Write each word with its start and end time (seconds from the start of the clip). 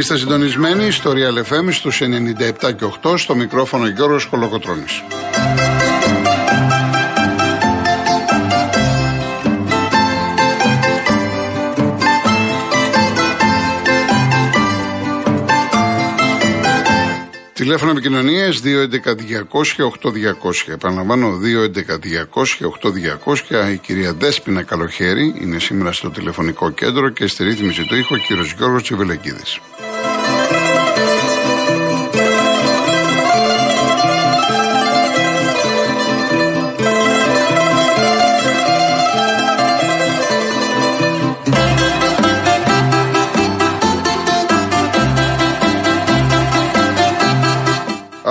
Είστε 0.00 0.16
συντονισμένοι 0.16 0.90
στο 0.90 1.12
Real 1.12 1.52
FM 1.52 1.68
στους 1.70 2.00
97 2.00 2.04
και 2.76 2.84
8 3.02 3.18
στο 3.18 3.34
μικρόφωνο 3.34 3.86
Γιώργος 3.86 4.26
Κολοκοτρώνης. 4.26 5.02
Τηλέφωνο 17.52 17.90
επικοινωνίας 17.90 18.60
211-200-8200. 18.60 20.72
Επαναλαμβάνω 20.72 21.38
211-200-8200. 21.38 23.70
Η 23.72 23.76
κυρία 23.76 24.12
Δέσπινα 24.12 24.62
Καλοχέρη 24.62 25.34
είναι 25.40 25.58
σήμερα 25.58 25.92
στο 25.92 26.10
τηλεφωνικό 26.10 26.70
κέντρο 26.70 27.08
και 27.08 27.26
στη 27.26 27.44
ρύθμιση 27.44 27.84
του 27.84 27.96
ήχου 27.96 28.14
ο 28.14 28.18
κύριος 28.18 28.52
Γιώργος 28.52 28.82
Τσιβελεκίδης. 28.82 29.60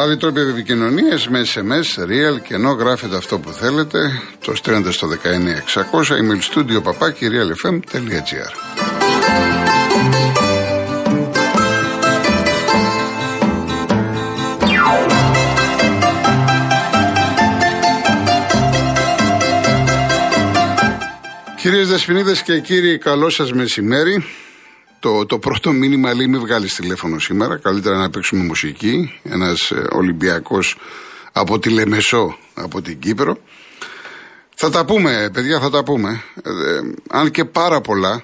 Άλλοι 0.01 0.17
τρόποι 0.17 0.39
επικοινωνία 0.39 1.19
με 1.29 1.41
SMS, 1.45 2.09
real 2.09 2.41
και 2.41 2.53
ενώ 2.53 2.71
γράφετε 2.71 3.15
αυτό 3.15 3.39
που 3.39 3.51
θέλετε, 3.51 3.99
το 4.45 4.55
στέλνετε 4.55 4.91
στο 4.91 5.07
19600 5.07 6.01
email 6.01 6.57
studio 6.57 6.83
παπάκι 6.83 7.27
realfm.gr. 7.31 8.51
Κυρίες 21.55 21.87
Δεσποινίδες 21.87 22.41
και 22.41 22.59
κύριοι, 22.59 22.97
καλό 22.97 23.29
σας 23.29 23.53
μεσημέρι. 23.53 24.23
Το, 24.99 25.25
το 25.25 25.39
πρώτο 25.39 25.71
μήνυμα 25.71 26.13
λέει: 26.13 26.27
Μην 26.27 26.39
βγάλεις 26.39 26.75
τηλέφωνο 26.75 27.19
σήμερα. 27.19 27.57
Καλύτερα 27.57 27.97
να 27.97 28.09
παίξουμε 28.09 28.43
μουσική. 28.43 29.19
Ένας 29.23 29.71
ε, 29.71 29.87
Ολυμπιακός 29.91 30.77
από 31.31 31.59
τη 31.59 31.69
Λεμεσό, 31.69 32.37
από 32.53 32.81
την 32.81 32.99
Κύπρο. 32.99 33.37
Θα 34.55 34.69
τα 34.69 34.85
πούμε, 34.85 35.29
παιδιά, 35.33 35.59
θα 35.59 35.69
τα 35.69 35.83
πούμε. 35.83 36.23
Ε, 36.43 36.49
ε, 36.49 36.93
αν 37.09 37.31
και 37.31 37.45
πάρα 37.45 37.81
πολλά, 37.81 38.23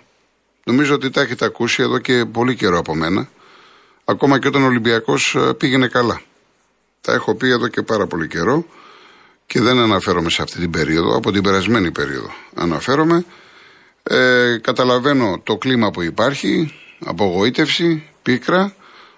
νομίζω 0.64 0.94
ότι 0.94 1.10
τα 1.10 1.22
έχετε 1.22 1.46
ακούσει 1.46 1.82
εδώ 1.82 2.00
και 2.00 2.26
πολύ 2.26 2.56
καιρό 2.56 2.78
από 2.78 2.96
μένα. 2.96 3.30
Ακόμα 4.06 4.40
και 4.40 4.48
όταν 4.48 4.64
ο 4.64 4.66
Ολυμπιακός 4.66 5.36
ε, 5.36 5.54
πήγαινε 5.54 5.88
καλά. 5.88 6.22
Τα 7.02 7.14
έχω 7.14 7.36
πει 7.36 7.50
εδώ 7.50 7.68
και 7.68 7.82
πάρα 7.82 8.08
πολύ 8.08 8.28
καιρό 8.28 8.66
και 9.46 9.62
δεν 9.62 9.78
αναφέρομαι 9.78 10.30
σε 10.30 10.42
αυτή 10.42 10.60
την 10.60 10.72
περίοδο, 10.72 11.16
από 11.16 11.32
την 11.32 11.44
περασμένη 11.44 11.92
περίοδο. 11.92 12.30
Αναφέρομαι 12.56 13.26
ε, 14.10 14.58
καταλαβαίνω 14.62 15.40
το 15.44 15.58
κλίμα 15.58 15.92
που 15.92 16.02
υπάρχει, 16.02 16.74
απογοήτευση, 17.06 18.10
πίκρα, 18.22 18.76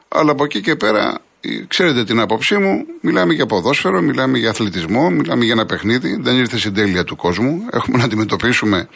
αλλά 0.08 0.32
από 0.32 0.44
εκεί 0.44 0.62
και 0.62 0.76
πέρα, 0.76 1.22
ξέρετε 1.68 2.04
την 2.04 2.20
άποψή 2.20 2.58
μου, 2.58 2.86
μιλάμε 3.02 3.34
για 3.34 3.46
ποδόσφαιρο, 3.46 4.02
μιλάμε 4.02 4.38
για 4.38 4.50
αθλητισμό, 4.50 5.10
μιλάμε 5.10 5.44
για 5.44 5.54
ένα 5.54 5.66
παιχνίδι, 5.66 6.18
δεν 6.22 6.38
ήρθε 6.38 6.58
στην 6.58 6.74
τέλεια 6.74 7.04
του 7.04 7.16
κόσμου, 7.16 7.66
έχουμε 7.72 7.98
να 7.98 8.04
αντιμετωπίσουμε 8.04 8.90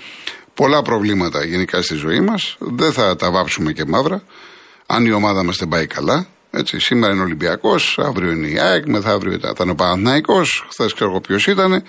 πολλά 0.54 0.82
προβλήματα 0.82 1.46
γενικά 1.46 1.82
στη 1.82 1.96
ζωή 1.96 2.20
μας, 2.20 2.56
δεν 2.60 2.92
θα 2.94 3.16
τα 3.16 3.32
βάψουμε 3.32 3.72
και 3.72 3.86
μαύρα, 3.86 4.24
αν 4.86 5.06
η 5.06 5.12
ομάδα 5.12 5.44
μας 5.44 5.58
δεν 5.58 5.68
πάει 5.68 5.88
καλά, 5.88 6.28
έτσι, 6.52 6.80
σήμερα 6.80 7.14
είναι 7.14 7.22
Ολυμπιακός, 7.22 8.00
αύριο 8.02 8.32
είναι 8.32 8.48
η 8.48 8.60
ΑΕΚ, 8.60 8.88
μεθαύριο 8.88 9.34
ήταν 9.34 9.70
ο 9.70 9.76
Παναθναϊκό, 9.76 10.44
χθες 10.70 10.94
ξέρω 10.94 11.10
εγώ 11.10 11.22
ποιος 11.22 11.48
ήταν. 11.48 11.84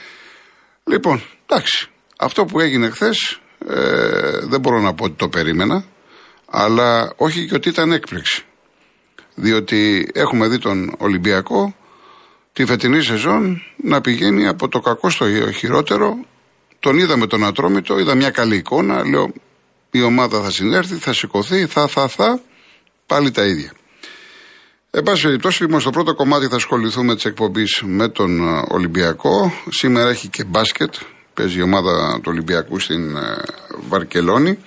Λοιπόν, 0.84 1.22
εντάξει, 1.46 1.90
αυτό 2.16 2.44
που 2.44 2.60
έγινε 2.60 2.90
χθες 2.90 3.41
ε, 3.68 4.38
δεν 4.42 4.60
μπορώ 4.60 4.80
να 4.80 4.94
πω 4.94 5.04
ότι 5.04 5.14
το 5.16 5.28
περίμενα, 5.28 5.84
αλλά 6.50 7.12
όχι 7.16 7.46
και 7.46 7.54
ότι 7.54 7.68
ήταν 7.68 7.92
έκπληξη. 7.92 8.44
Διότι 9.34 10.10
έχουμε 10.14 10.48
δει 10.48 10.58
τον 10.58 10.94
Ολυμπιακό 10.98 11.74
τη 12.52 12.64
φετινή 12.64 13.02
σεζόν 13.02 13.62
να 13.76 14.00
πηγαίνει 14.00 14.46
από 14.46 14.68
το 14.68 14.80
κακό 14.80 15.10
στο 15.10 15.52
χειρότερο. 15.52 16.24
Τον 16.78 16.98
είδαμε 16.98 17.26
τον 17.26 17.44
Ατρόμητο, 17.44 17.98
είδα 17.98 18.14
μια 18.14 18.30
καλή 18.30 18.56
εικόνα. 18.56 19.08
Λέω 19.08 19.32
η 19.90 20.02
ομάδα 20.02 20.40
θα 20.40 20.50
συνέρθει, 20.50 20.94
θα 20.94 21.12
σηκωθεί, 21.12 21.66
θα, 21.66 21.86
θα, 21.86 22.08
θα. 22.08 22.40
Πάλι 23.06 23.30
τα 23.30 23.44
ίδια. 23.44 23.72
Εν 24.90 25.02
πάση 25.02 25.22
περιπτώσει, 25.22 25.66
στο 25.78 25.90
πρώτο 25.90 26.14
κομμάτι 26.14 26.46
θα 26.46 26.56
ασχοληθούμε 26.56 27.14
της 27.14 27.24
εκπομπής 27.24 27.82
με 27.84 28.08
τον 28.08 28.40
Ολυμπιακό. 28.68 29.52
Σήμερα 29.68 30.08
έχει 30.08 30.28
και 30.28 30.44
μπάσκετ. 30.44 30.94
Παίζει 31.34 31.58
η 31.58 31.62
ομάδα 31.62 32.14
του 32.14 32.26
Ολυμπιακού 32.26 32.78
στην 32.78 33.16
ε, 33.16 33.42
Βαρκελόνη. 33.88 34.58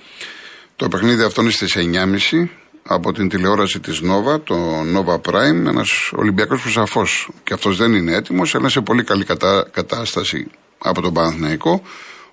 Το 0.76 0.88
παιχνίδι 0.88 1.22
αυτό 1.22 1.42
είναι 1.42 1.50
στις 1.50 1.76
9.30 1.76 2.48
από 2.82 3.12
την 3.12 3.28
τηλεόραση 3.28 3.80
της 3.80 4.00
Νόβα, 4.00 4.40
το 4.42 4.56
Nova 4.80 5.14
Prime. 5.14 5.66
Ένας 5.66 6.12
Ολυμπιακός 6.12 6.62
που 6.62 6.68
σαφώς 6.68 7.28
και 7.44 7.54
αυτός 7.54 7.76
δεν 7.76 7.94
είναι 7.94 8.14
έτοιμος, 8.14 8.54
αλλά 8.54 8.68
σε 8.68 8.80
πολύ 8.80 9.04
καλή 9.04 9.26
κατάσταση 9.70 10.50
από 10.78 11.00
τον 11.00 11.12
Παναθηναϊκό. 11.12 11.82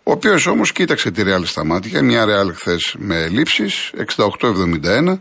Ο 0.03 0.11
οποίος 0.11 0.47
όμως 0.47 0.71
κοίταξε 0.71 1.11
τη 1.11 1.23
Ρεάλ 1.23 1.45
στα 1.45 1.65
μάτια. 1.65 2.03
Μια 2.03 2.25
Ρεάλ 2.25 2.53
χθες 2.53 2.95
με 2.97 3.27
λήψει, 3.27 3.65
68-71. 4.17 5.19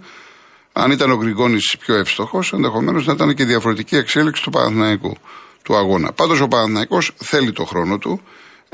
Αν 0.73 0.91
ήταν 0.91 1.11
ο 1.11 1.17
Γκριγόνη 1.17 1.59
πιο 1.79 1.95
εύστοχος, 1.95 2.53
ενδεχομένως 2.53 3.07
να 3.07 3.13
ήταν 3.13 3.35
και 3.35 3.45
διαφορετική 3.45 3.97
εξέλιξη 3.97 4.43
του 4.43 4.51
Παναθηναϊκού 4.51 5.17
του 5.63 5.77
αγώνα. 5.77 6.13
Πάντως 6.13 6.41
ο 6.41 6.49
Παναθηναϊκός 6.49 7.13
θέλει 7.17 7.53
το 7.53 7.65
χρόνο 7.65 7.99
του. 7.99 8.23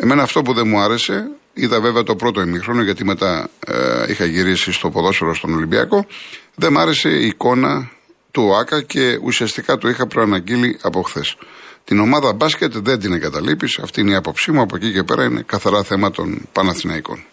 Εμένα 0.00 0.22
αυτό 0.22 0.42
που 0.42 0.52
δεν 0.52 0.68
μου 0.68 0.80
άρεσε, 0.80 1.30
είδα 1.52 1.80
βέβαια 1.80 2.02
το 2.02 2.16
πρώτο 2.16 2.40
ημίχρονο 2.40 2.82
γιατί 2.82 3.04
μετά 3.04 3.50
ε, 3.66 4.10
είχα 4.10 4.24
γυρίσει 4.24 4.72
στο 4.72 4.90
ποδόσφαιρο 4.90 5.34
στον 5.34 5.54
Ολυμπιακό, 5.54 6.06
δεν 6.54 6.72
μου 6.72 6.78
άρεσε 6.78 7.08
η 7.08 7.26
εικόνα 7.26 7.90
του 8.30 8.42
ΟΑΚΑ 8.42 8.82
και 8.82 9.18
ουσιαστικά 9.22 9.78
το 9.78 9.88
είχα 9.88 10.06
προαναγγείλει 10.06 10.78
από 10.82 11.02
χθες. 11.02 11.36
Την 11.84 12.00
ομάδα 12.00 12.32
μπάσκετ 12.32 12.76
δεν 12.76 12.98
την 12.98 13.12
εγκαταλείπεις, 13.12 13.78
αυτή 13.78 14.00
είναι 14.00 14.10
η 14.10 14.14
άποψή 14.14 14.52
μου, 14.52 14.60
από 14.60 14.76
εκεί 14.76 14.92
και 14.92 15.02
πέρα 15.02 15.24
είναι 15.24 15.42
καθαρά 15.46 15.82
θέμα 15.82 16.10
των 16.10 16.48
Παναθηναϊκών. 16.52 17.24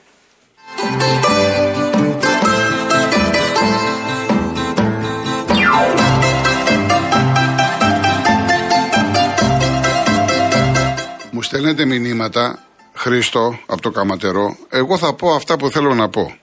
Στέλνετε 11.46 11.86
μηνύματα, 11.86 12.64
Χρήστο, 12.94 13.60
από 13.66 13.82
το 13.82 13.92
Καματερό. 13.92 14.58
Εγώ 14.70 14.98
θα 14.98 15.14
πω 15.14 15.34
αυτά 15.34 15.58
που 15.58 15.70
θέλω 15.70 15.94
να 15.94 16.10
πω. 16.10 16.38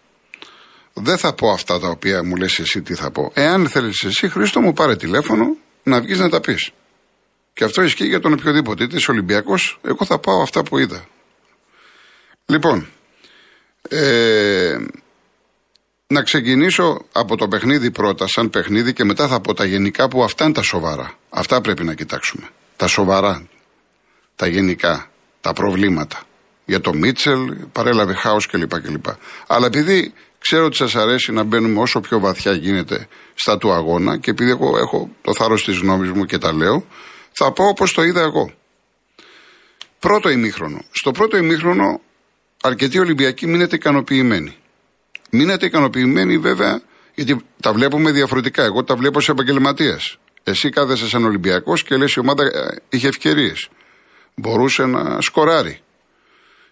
Δεν 0.93 1.19
θα 1.19 1.33
πω 1.33 1.51
αυτά 1.51 1.81
τα 1.81 1.89
οποία 1.89 2.25
μου 2.25 2.37
λες 2.37 2.59
εσύ 2.59 2.83
τι 2.83 2.95
θα 2.95 3.11
πω. 3.11 3.31
Εάν 3.35 3.69
θέλεις 3.69 4.03
εσύ, 4.03 4.29
Χρήστο, 4.29 4.61
μου 4.61 4.73
πάρε 4.73 4.97
τηλέφωνο 4.97 5.57
να 5.83 6.01
βγεις 6.01 6.19
να 6.19 6.29
τα 6.29 6.41
πεις. 6.41 6.71
Και 7.53 7.65
αυτό 7.65 7.83
ισχύει 7.83 8.07
για 8.07 8.21
τον 8.21 8.33
οποιοδήποτε. 8.33 8.85
Είτε 8.85 8.97
είσαι 8.97 9.11
Ολυμπιακός, 9.11 9.79
εγώ 9.83 10.05
θα 10.05 10.19
πάω 10.19 10.43
αυτά 10.43 10.63
που 10.63 10.79
είδα. 10.79 11.05
Λοιπόν, 12.47 12.87
ε, 13.89 14.77
να 16.07 16.23
ξεκινήσω 16.23 17.05
από 17.13 17.37
το 17.37 17.49
παιχνίδι 17.49 17.91
πρώτα, 17.91 18.27
σαν 18.27 18.51
παιχνίδι, 18.51 18.93
και 18.93 19.05
μετά 19.05 19.29
θα 19.29 19.41
πω 19.41 19.55
τα 19.55 19.65
γενικά 19.65 20.09
που 20.09 20.25
αυτά 20.25 20.45
είναι 20.45 20.53
τα 20.53 20.63
σοβαρά. 20.63 21.15
Αυτά 21.31 21.61
πρέπει 21.61 21.85
να 21.85 21.95
κοιτάξουμε. 21.95 22.49
Τα 22.77 22.87
σοβαρά 22.87 23.47
τα 24.37 24.47
γενικά, 24.47 25.11
τα 25.41 25.53
προβλήματα. 25.53 26.23
Για 26.65 26.81
το 26.81 26.95
Μίτσελ, 26.95 27.57
παρέλαβε 27.73 28.15
χάος 28.15 28.47
κλπ. 28.47 28.81
κλπ. 28.81 29.05
Αλλά 29.47 29.67
επειδή 29.67 30.13
ξέρω 30.39 30.65
ότι 30.65 30.77
σας 30.77 30.95
αρέσει 30.95 31.33
να 31.33 31.43
μπαίνουμε 31.43 31.81
όσο 31.81 32.01
πιο 32.01 32.19
βαθιά 32.19 32.53
γίνεται 32.53 33.09
στα 33.35 33.59
του 33.59 33.73
αγώνα 33.73 34.19
και 34.19 34.31
επειδή 34.31 34.51
εγώ 34.51 34.79
έχω 34.79 35.11
το 35.23 35.35
θάρρος 35.35 35.65
της 35.65 35.79
γνώμης 35.79 36.11
μου 36.11 36.25
και 36.25 36.39
τα 36.39 36.53
λέω, 36.53 36.87
θα 37.33 37.53
πω 37.53 37.65
όπως 37.65 37.93
το 37.93 38.03
είδα 38.03 38.21
εγώ. 38.21 38.53
Πρώτο 39.99 40.29
ημίχρονο. 40.29 40.85
Στο 40.91 41.11
πρώτο 41.11 41.37
ημίχρονο, 41.37 42.01
αρκετοί 42.63 42.99
Ολυμπιακοί 42.99 43.47
μείνετε 43.47 43.77
ικανοποιημένοι. 43.77 44.57
Μείνετε 45.31 45.67
ικανοποιημένοι 45.67 46.39
βέβαια, 46.39 46.83
γιατί 47.15 47.45
τα 47.61 47.73
βλέπουμε 47.73 48.11
διαφορετικά. 48.11 48.63
Εγώ 48.65 48.85
τα 48.85 48.97
βλέπω 48.97 49.21
σε 49.21 49.31
επαγγελματίας. 49.31 50.17
Εσύ 50.43 50.69
κάθεσαι 50.69 51.09
σαν 51.09 51.25
Ολυμπιακός 51.25 51.83
και 51.83 51.97
λες 51.97 52.13
η 52.13 52.19
ομάδα 52.19 52.45
ε, 52.45 52.83
είχε 52.89 53.09
ευκαιρίες 53.09 53.69
μπορούσε 54.35 54.85
να 54.87 55.21
σκοράρει. 55.21 55.81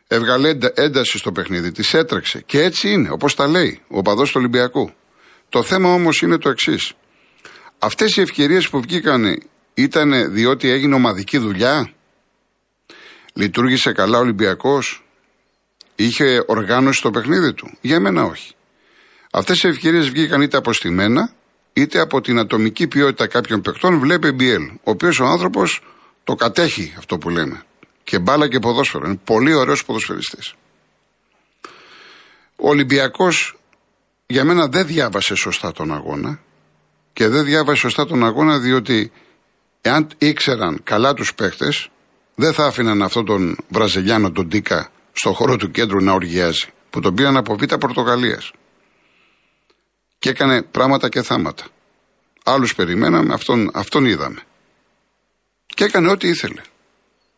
Έβγαλε 0.07 0.59
ένταση 0.75 1.19
στο 1.19 1.33
παιχνίδι, 1.33 1.73
της 1.73 1.95
έτρεξε. 1.95 2.41
Και 2.47 2.63
έτσι 2.63 2.91
είναι, 2.91 3.11
όπως 3.11 3.35
τα 3.35 3.47
λέει 3.47 3.81
ο 3.89 4.03
παδό 4.03 4.23
του 4.23 4.33
Ολυμπιακού. 4.35 4.93
Το 5.49 5.63
θέμα 5.63 5.93
όμως 5.93 6.23
είναι 6.23 6.39
το 6.39 6.49
εξής. 6.49 6.93
Αυτές 7.79 8.17
οι 8.17 8.21
ευκαιρίες 8.21 8.69
που 8.69 8.81
βγήκαν 8.81 9.43
ήταν 9.75 10.33
διότι 10.33 10.71
έγινε 10.71 10.95
ομαδική 10.95 11.39
δουλειά; 11.39 11.93
Λειτουργήσε 13.33 13.93
καλά 13.93 14.19
ο 14.19 14.21
Ολυμπιακός; 14.21 15.05
Είχε 15.95 16.45
οργάνωση 16.47 16.99
στο 16.99 17.11
παιχνίδι 17.11 17.55
του; 17.55 17.77
Για 17.81 18.01
μένα 18.01 18.25
όχι. 18.25 18.55
Αυτές 19.33 19.63
οι 19.63 19.69
ευκαιρίες 19.69 20.11
βγήκαν 20.11 20.43
είτε 20.43 20.57
αποστημένα, 20.57 21.33
είτε 21.73 22.01
από 22.01 22.21
την 22.21 22.39
ατομική 22.39 22.87
ποιότητα 22.87 23.27
κάποιων 23.27 23.61
παιχτών 23.61 23.99
βλέπει 23.99 24.37
BL. 24.41 24.79
Ο 24.83 24.91
οποίος 24.91 25.21
ο 25.21 25.25
άνθρωπος 25.25 25.83
το 26.25 26.35
κατέχει 26.35 26.95
αυτό 26.99 27.19
που 27.19 27.29
λέμε. 27.31 27.63
Και 28.05 28.19
μπάλα 28.19 28.49
και 28.49 28.59
ποδόσφαιρο. 28.59 29.07
Είναι 29.07 29.21
πολύ 29.25 29.55
ωραίος 29.55 29.85
ποδοσφαιριστής. 29.85 30.55
Ο 32.57 32.69
Ολυμπιακός 32.69 33.59
για 34.27 34.45
μένα 34.45 34.69
δεν 34.69 34.87
διάβασε 34.87 35.35
σωστά 35.35 35.73
τον 35.73 35.95
αγώνα 35.95 36.41
και 37.13 37.29
δεν 37.29 37.45
διάβασε 37.45 37.81
σωστά 37.81 38.07
τον 38.07 38.25
αγώνα 38.25 38.59
διότι 38.59 39.13
εάν 39.81 40.09
ήξεραν 40.19 40.81
καλά 40.85 41.15
τους 41.15 41.35
παίχτες 41.35 41.89
δεν 42.35 42.53
θα 42.53 42.67
άφηναν 42.67 43.03
αυτόν 43.03 43.25
τον 43.25 43.57
Βραζελιάνο 43.69 44.31
τον 44.31 44.49
Τίκα 44.49 44.91
στο 45.13 45.33
χώρο 45.33 45.57
του 45.57 45.71
κέντρου 45.71 46.03
να 46.03 46.13
οργιάζει 46.13 46.69
που 46.91 47.01
τον 47.01 47.15
πήραν 47.15 47.37
από 47.37 47.57
Β' 47.57 47.75
Πορτογαλίας 47.75 48.53
και 50.19 50.29
έκανε 50.29 50.63
πράγματα 50.63 51.09
και 51.09 51.23
θάματα. 51.23 51.65
Άλλους 52.45 52.75
περιμέναμε, 52.75 53.35
αυτόν, 53.35 53.71
αυτόν 53.75 54.05
είδαμε. 54.05 54.41
Και 55.75 55.85
έκανε 55.85 56.11
ό,τι 56.11 56.29
ήθελε. 56.29 56.61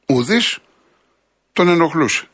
Ουδής 0.07 0.59
τον 1.53 1.69
ενοχλούσε. 1.69 2.27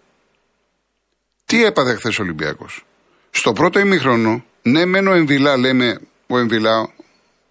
Τι 1.45 1.65
έπαθε 1.65 1.95
χθες 1.95 2.19
ο 2.19 2.23
Ολυμπιακός; 2.23 2.85
Στο 3.31 3.53
πρώτο 3.53 3.79
ημίχρονο, 3.79 4.45
ναι, 4.63 4.85
μένω 4.85 5.13
Εμβιλά, 5.13 5.57
λέμε 5.57 6.01
ο 6.27 6.39
Εμβιλά 6.39 6.93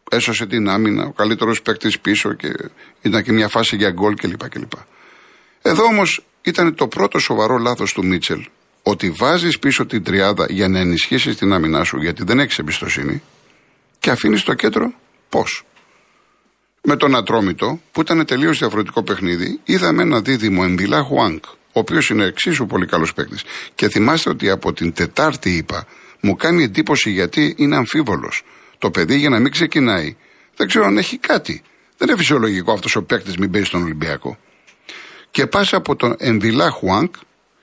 έσωσε 0.10 0.46
την 0.46 0.70
άμυνα, 0.70 1.06
ο 1.06 1.12
καλύτερος 1.12 1.62
παίκτης 1.62 2.00
πίσω 2.00 2.34
και 2.34 2.54
ήταν 3.02 3.24
και 3.24 3.32
μια 3.32 3.48
φάση 3.48 3.76
για 3.76 3.92
γκολ 3.92 4.16
κλπ. 4.16 4.50
κλπ. 4.50 4.72
Εδώ 5.62 5.84
όμως 5.84 6.26
ήταν 6.42 6.76
το 6.76 6.88
πρώτο 6.88 7.20
σοβαρό 7.20 7.58
λάθος 7.58 7.94
του 7.94 8.06
Μίτσελ 8.06 8.46
ότι 8.84 9.10
βάζεις 9.10 9.60
πίσω 9.60 9.86
την 9.86 10.04
τριάδα 10.04 10.46
για 10.50 10.68
να 10.68 10.80
ενισχύσεις 10.80 11.36
την 11.36 11.54
άμυνά 11.54 11.84
σου 11.84 12.02
γιατί 12.02 12.24
δεν 12.24 12.40
έχεις 12.40 12.58
εμπιστοσύνη 12.58 13.22
και 14.00 14.10
αφήνεις 14.10 14.44
το 14.44 14.54
κέντρο 14.54 14.94
πώς; 15.30 15.64
Με 16.90 16.96
τον 16.96 17.16
Ατρόμητο, 17.16 17.80
που 17.92 18.02
ήταν 18.02 18.26
τελείως 18.26 18.58
διαφορετικό 18.58 19.04
παιχνίδι, 19.04 19.60
είδαμε 19.64 20.02
ένα 20.02 20.22
δίδυμο 20.22 20.62
Εμβιλά 20.66 21.02
Χουάνκ, 21.02 21.46
ο 21.46 21.80
οποίος 21.80 22.10
είναι 22.10 22.26
εξίσου 22.26 22.66
πολύ 22.66 22.86
καλός 22.86 23.14
παίκτης. 23.14 23.44
Και 23.76 23.90
θυμάστε 23.90 24.30
ότι 24.30 24.50
από 24.50 24.74
την 24.74 24.94
Τετάρτη 24.94 25.50
είπα, 25.50 25.86
μου 26.20 26.36
κάνει 26.36 26.64
εντύπωση 26.64 27.12
γιατί 27.12 27.56
είναι 27.58 27.76
αμφίβολος. 27.76 28.44
Το 28.78 28.92
παιδί 28.92 29.18
για 29.18 29.30
να 29.30 29.40
μην 29.40 29.52
ξεκινάει, 29.52 30.16
δεν 30.56 30.68
ξέρω 30.68 30.86
αν 30.86 30.98
έχει 30.98 31.18
κάτι. 31.18 31.62
Δεν 31.98 32.08
είναι 32.08 32.18
φυσιολογικό 32.18 32.72
αυτός 32.72 32.96
ο 32.96 33.04
παίκτης 33.04 33.38
μην 33.38 33.52
παίζει 33.52 33.68
στον 33.68 33.82
Ολυμπιακό. 33.84 34.38
Και 35.32 35.48
πας 35.48 35.74
από 35.74 35.96
τον 35.96 36.16
Εμβιλά 36.18 36.70
Χουάνκ 36.70 37.16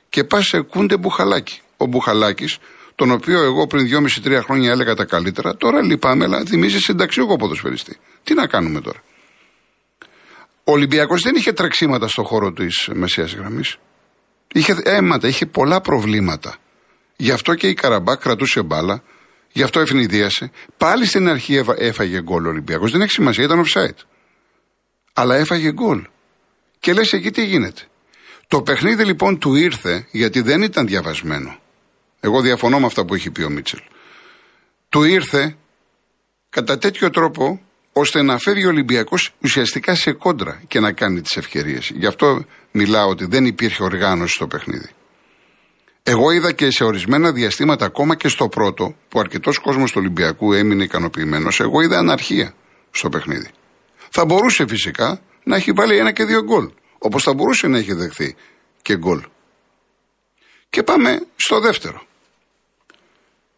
και 0.09 0.25
πας 0.25 0.47
σε 0.47 0.61
Κούντε 0.61 0.97
Μπουχαλάκη. 0.97 1.61
Ο 1.77 1.87
Μπουχαλάκης, 1.87 2.59
τον 2.95 3.11
οποίο 3.11 3.43
εγώ 3.43 3.67
πριν 3.67 3.87
2,5-3 4.25 4.41
χρόνια 4.43 4.71
έλεγα 4.71 4.95
τα 4.95 5.05
καλύτερα, 5.05 5.57
τώρα 5.57 5.83
λυπάμαι, 5.83 6.25
αλλά 6.25 6.43
θυμίζει 6.47 6.79
συνταξιούχο 6.79 7.37
ποδοσφαιριστή. 7.37 7.97
Τι 8.23 8.35
να 8.35 8.47
κάνουμε 8.47 8.81
τώρα. 8.81 9.03
Ο 10.65 10.73
Ολυμπιακός 10.73 11.23
δεν 11.23 11.35
είχε 11.35 11.53
τρεξίματα 11.53 12.09
στο 12.09 12.23
χώρο 12.25 12.53
της 12.53 12.89
μεσαίας 12.93 13.35
γραμμής. 13.35 13.77
Είχε 14.53 14.77
αίματα, 14.83 15.29
είχε 15.29 15.47
πολλά 15.47 15.81
προβλήματα. 15.81 16.57
Γι' 17.17 17.31
αυτό 17.31 17.55
και 17.55 17.69
η 17.69 17.75
Καραμπά 17.75 18.17
κρατούσε 18.17 18.63
μπάλα, 18.63 19.03
γι' 19.53 19.63
αυτό 19.63 19.81
ευνηδίασε. 19.81 20.51
Πάλι 20.77 21.07
στην 21.07 21.29
αρχή 21.29 21.63
έφαγε 21.77 22.23
γκολ 22.23 22.47
ο 22.47 22.49
Ολυμπιακός. 22.49 22.93
Δεν 22.93 23.01
έχει 23.01 23.11
σημασία, 23.11 23.45
ήταν 23.45 23.65
offside. 23.65 23.99
Αλλά 25.13 25.35
έφαγε 25.37 25.73
γκολ. 25.73 26.07
Και 26.79 26.93
λες 26.93 27.13
εκεί 27.13 27.31
τι 27.31 27.45
γίνεται. 27.45 27.83
Το 28.49 28.63
παιχνίδι 28.63 29.05
λοιπόν 29.05 29.39
του 29.39 29.55
ήρθε 29.55 30.07
γιατί 30.11 30.41
δεν 30.41 30.63
ήταν 30.63 30.87
διαβασμένο. 30.87 31.59
Εγώ 32.21 32.41
διαφωνώ 32.41 32.81
με 32.81 32.87
αυτά 32.87 33.05
που 33.05 33.15
έχει 33.15 33.31
πει 33.31 33.43
ο 33.43 33.51
Μίτσελ. 33.51 33.81
Του 34.89 35.03
ήρθε 35.03 35.57
κατά 36.51 36.79
τέτοιο 36.79 37.11
τρόπο 37.11 37.61
ώστε 37.97 38.23
να 38.23 38.39
φέρει 38.39 38.65
ο 38.65 38.69
Ολυμπιακός 38.69 39.35
ουσιαστικά 39.43 39.95
σε 39.95 40.13
κόντρα 40.13 40.63
και 40.69 40.81
να 40.81 40.93
κάνει 40.93 41.21
τις 41.21 41.37
ευκαιρίες. 41.37 41.91
Γι' 41.95 42.07
αυτό 42.07 42.45
μιλάω 42.71 43.09
ότι 43.09 43.25
δεν 43.25 43.45
υπήρχε 43.45 43.83
οργάνωση 43.83 44.33
στο 44.33 44.47
παιχνίδι. 44.47 44.91
Εγώ 46.03 46.31
είδα 46.31 46.53
και 46.53 46.71
σε 46.71 46.85
ορισμένα 46.85 47.33
διαστήματα, 47.33 47.85
ακόμα 47.85 48.17
και 48.17 48.29
στο 48.29 48.49
πρώτο, 48.49 48.95
που 49.09 49.21
αρκετός 49.21 49.59
κόσμος 49.59 49.91
του 49.91 49.99
Ολυμπιακού 50.01 50.53
έμεινε 50.53 50.85
ικανοποιημένος, 50.85 51.61
εγώ 51.61 51.81
είδα 51.81 51.99
αναρχία 51.99 52.55
στο 52.91 53.09
παιχνίδι. 53.09 53.51
Θα 54.11 54.25
μπορούσε 54.25 54.67
φυσικά 54.67 55.21
να 55.45 55.57
έχει 55.57 55.73
βάλει 55.73 55.97
ένα 55.97 56.13
και 56.13 56.25
δύο 56.25 56.43
γκολ. 56.43 56.71
Όπως 56.99 57.23
θα 57.23 57.35
μπορούσε 57.35 57.67
να 57.67 57.79
έχει 57.79 57.93
δεχθεί 57.93 58.37
και 58.83 58.97
γκολ. 58.97 59.23
Και 60.71 60.83
πάμε 60.83 61.27
στο 61.37 61.61
δεύτερο. 61.61 62.07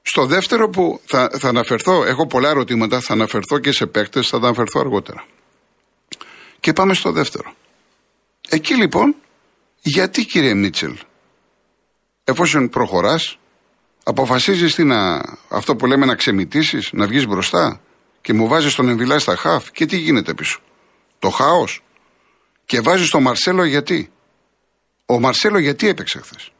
Στο 0.08 0.26
δεύτερο 0.26 0.68
που 0.68 1.00
θα, 1.04 1.30
θα 1.38 1.48
αναφερθώ, 1.48 2.04
έχω 2.04 2.26
πολλά 2.26 2.48
ερωτήματα, 2.48 3.00
θα 3.00 3.12
αναφερθώ 3.12 3.58
και 3.58 3.72
σε 3.72 3.86
παίκτες, 3.86 4.28
θα 4.28 4.40
τα 4.40 4.46
αναφερθώ 4.46 4.80
αργότερα. 4.80 5.24
Και 6.60 6.72
πάμε 6.72 6.94
στο 6.94 7.12
δεύτερο. 7.12 7.54
Εκεί 8.48 8.74
λοιπόν, 8.74 9.14
γιατί 9.80 10.24
κύριε 10.24 10.54
Μίτσελ, 10.54 10.98
εφόσον 12.24 12.68
προχωράς, 12.68 13.38
αποφασίζεις 14.04 14.78
να, 14.78 15.22
αυτό 15.48 15.76
που 15.76 15.86
λέμε 15.86 16.06
να 16.06 16.14
ξεμητήσεις, 16.14 16.90
να 16.92 17.06
βγεις 17.06 17.26
μπροστά 17.26 17.80
και 18.20 18.32
μου 18.32 18.48
βάζεις 18.48 18.74
τον 18.74 18.88
εμβυλά 18.88 19.18
στα 19.18 19.36
χαφ 19.36 19.70
και 19.70 19.86
τι 19.86 19.96
γίνεται 19.96 20.34
πίσω; 20.34 20.60
Το 21.18 21.30
χάος. 21.30 21.82
Και 22.64 22.80
βάζεις 22.80 23.10
τον 23.10 23.22
Μαρσέλο 23.22 23.64
γιατί; 23.64 24.10
Ο 25.06 25.20
Μαρσέλο 25.20 25.58
γιατί 25.58 25.88
έπαιξε 25.88 26.20
χθες; 26.20 26.52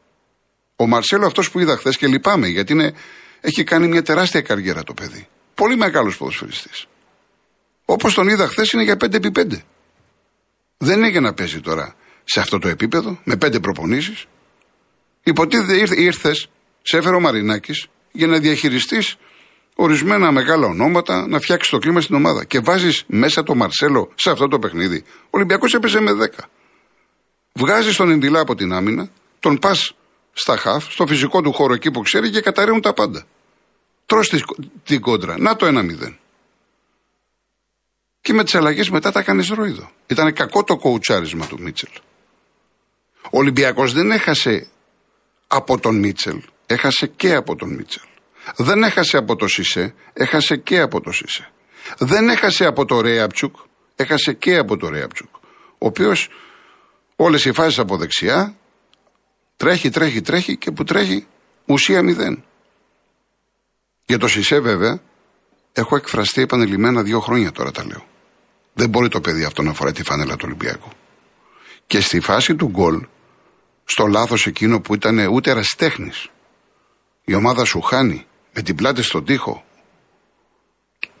Ο 0.75 0.87
Μαρσέλο 0.87 1.25
αυτός 1.25 1.51
που 1.51 1.59
είδα 1.59 1.77
χθες 1.77 1.97
και 1.97 2.07
λυπάμαι 2.07 2.47
γιατί 2.47 2.73
είναι 2.73 2.93
έχει 3.41 3.63
κάνει 3.63 3.87
μια 3.87 4.01
τεράστια 4.01 4.41
καριέρα 4.41 4.83
το 4.83 4.93
παιδί. 4.93 5.27
Πολύ 5.53 5.75
μεγάλος 5.75 6.17
ποδοσφαιριστής. 6.17 6.85
Όπως 7.85 8.13
τον 8.13 8.27
είδα 8.27 8.47
χθες 8.47 8.71
είναι 8.71 8.83
για 8.83 8.97
5x5. 9.01 9.61
Δεν 10.77 10.97
είναι 10.97 11.09
για 11.09 11.21
να 11.21 11.33
παίζει 11.33 11.59
τώρα 11.59 11.95
σε 12.23 12.39
αυτό 12.39 12.59
το 12.59 12.67
επίπεδο, 12.67 13.19
με 13.23 13.35
πέντε 13.35 13.59
προπονήσεις. 13.59 14.25
Υποτίθεται 15.23 16.01
ήρθε, 16.01 16.33
σε 16.81 16.97
έφερε 16.97 17.15
ο 17.15 17.19
Μαρινάκης 17.19 17.87
για 18.11 18.27
να 18.27 18.39
διαχειριστείς 18.39 19.15
ορισμένα 19.75 20.31
μεγάλα 20.31 20.67
ονόματα, 20.67 21.27
να 21.27 21.39
φτιάξεις 21.39 21.69
το 21.71 21.77
κλίμα 21.77 22.01
στην 22.01 22.15
ομάδα. 22.15 22.45
Και 22.45 22.59
βάζεις 22.59 23.03
μέσα 23.07 23.43
το 23.43 23.55
Μαρσέλο 23.55 24.11
σε 24.15 24.31
αυτό 24.31 24.47
το 24.47 24.59
παιχνίδι. 24.59 25.03
Ο 25.07 25.29
Ολυμπιακός 25.29 25.73
έπαιζε 25.73 25.99
με 25.99 26.11
10. 26.13 26.49
Βγάζεις 27.53 27.95
τον 27.95 28.09
Ιντιλά 28.09 28.39
από 28.39 28.55
την 28.55 28.73
άμυνα, 28.73 29.09
τον 29.39 29.59
πας 29.59 29.96
στα 30.39 30.57
χαφ, 30.57 30.91
στο 30.91 31.07
φυσικό 31.07 31.41
του 31.41 31.53
χώρο 31.53 31.73
εκεί 31.73 31.91
που 31.91 32.01
ξέρει 32.01 32.29
και 32.29 32.41
καταραίουν 32.41 32.81
τα 32.81 32.93
πάντα. 32.93 33.25
Τρώ 34.05 34.19
την 34.83 35.01
κόντρα. 35.01 35.37
Να 35.37 35.55
το 35.55 35.65
1-0. 35.65 36.17
Και 38.21 38.33
με 38.33 38.43
τις 38.43 38.55
αλλαγές 38.55 38.89
μετά 38.89 39.11
τα 39.11 39.21
κάνεις 39.21 39.49
ρόιδο. 39.49 39.91
Ήταν 40.07 40.33
κακό 40.33 40.63
το 40.63 40.77
κοουτσάρισμα 40.77 41.47
του 41.47 41.61
Μίτσελ. 41.61 41.89
Ο 43.23 43.37
Ολυμπιακός 43.37 43.93
δεν 43.93 44.11
έχασε 44.11 44.67
από 45.47 45.79
τον 45.79 45.99
Μίτσελ, 45.99 46.41
έχασε 46.65 47.07
και 47.07 47.35
από 47.35 47.55
τον 47.55 47.73
Μίτσελ. 47.73 48.03
Δεν 48.55 48.83
έχασε 48.83 49.17
από 49.17 49.35
το 49.35 49.47
Σισε, 49.47 49.93
έχασε 50.13 50.57
και 50.57 50.79
από 50.79 51.01
το 51.01 51.11
Σισε. 51.11 51.51
Δεν 51.97 52.29
έχασε 52.29 52.65
από 52.65 52.85
το 52.85 53.01
Ρέαπτσουκ, 53.01 53.55
έχασε 53.95 54.33
και 54.33 54.57
από 54.57 54.77
το 54.77 54.89
Ρέαπτσουκ. 54.89 55.35
Ο 55.77 55.85
οποίος 55.85 56.29
όλες 57.15 57.45
οι 57.45 57.51
φάσεις 57.51 57.79
από 57.79 57.97
δεξιά 57.97 58.55
τρέχει, 59.57 59.89
τρέχει, 59.89 60.21
τρέχει 60.21 60.57
και 60.57 60.71
που 60.71 60.83
τρέχει 60.83 61.27
ουσία 61.65 62.01
μηδέν. 62.01 62.43
Για 64.05 64.17
το 64.17 64.27
Σισε 64.27 64.59
βέβαια 64.59 65.01
έχω 65.73 65.95
εκφραστεί 65.95 66.41
επανειλημμένα 66.41 67.03
δύο 67.03 67.19
χρόνια 67.19 67.51
τώρα 67.51 67.71
τα 67.71 67.85
λέω. 67.85 68.05
Δεν 68.73 68.89
μπορεί 68.89 69.09
το 69.09 69.21
παιδί 69.21 69.43
αυτό 69.43 69.61
να 69.61 69.73
φοράει 69.73 69.93
τη 69.93 70.03
φανέλα 70.03 70.35
του 70.35 70.43
Ολυμπιακού. 70.45 70.89
Και 71.87 71.99
στη 71.99 72.19
φάση 72.19 72.55
του 72.55 72.67
γκολ, 72.67 73.05
στο 73.83 74.05
λάθος 74.05 74.45
εκείνο 74.45 74.81
που 74.81 74.93
ήταν 74.93 75.27
ούτε 75.27 75.51
αραστέχνης, 75.51 76.29
η 77.23 77.33
ομάδα 77.33 77.65
σου 77.65 77.81
χάνει 77.81 78.25
με 78.53 78.61
την 78.61 78.75
πλάτη 78.75 79.01
στον 79.01 79.25
τοίχο. 79.25 79.65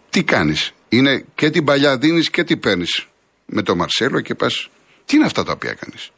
Τι 0.09 0.23
κάνεις, 0.23 0.73
είναι 0.89 1.25
και 1.35 1.49
την 1.49 1.63
παλιά 1.63 1.97
δίνεις 1.97 2.29
και 2.29 2.43
τι 2.43 2.57
παίρνεις 2.57 3.07
με 3.45 3.61
το 3.61 3.75
Μαρσέλο 3.75 4.21
και 4.21 4.35
πας, 4.35 4.69
τι 5.05 5.15
είναι 5.15 5.25
αυτά 5.25 5.43
τα 5.43 5.51
οποία 5.51 5.73
κάνεις; 5.73 6.11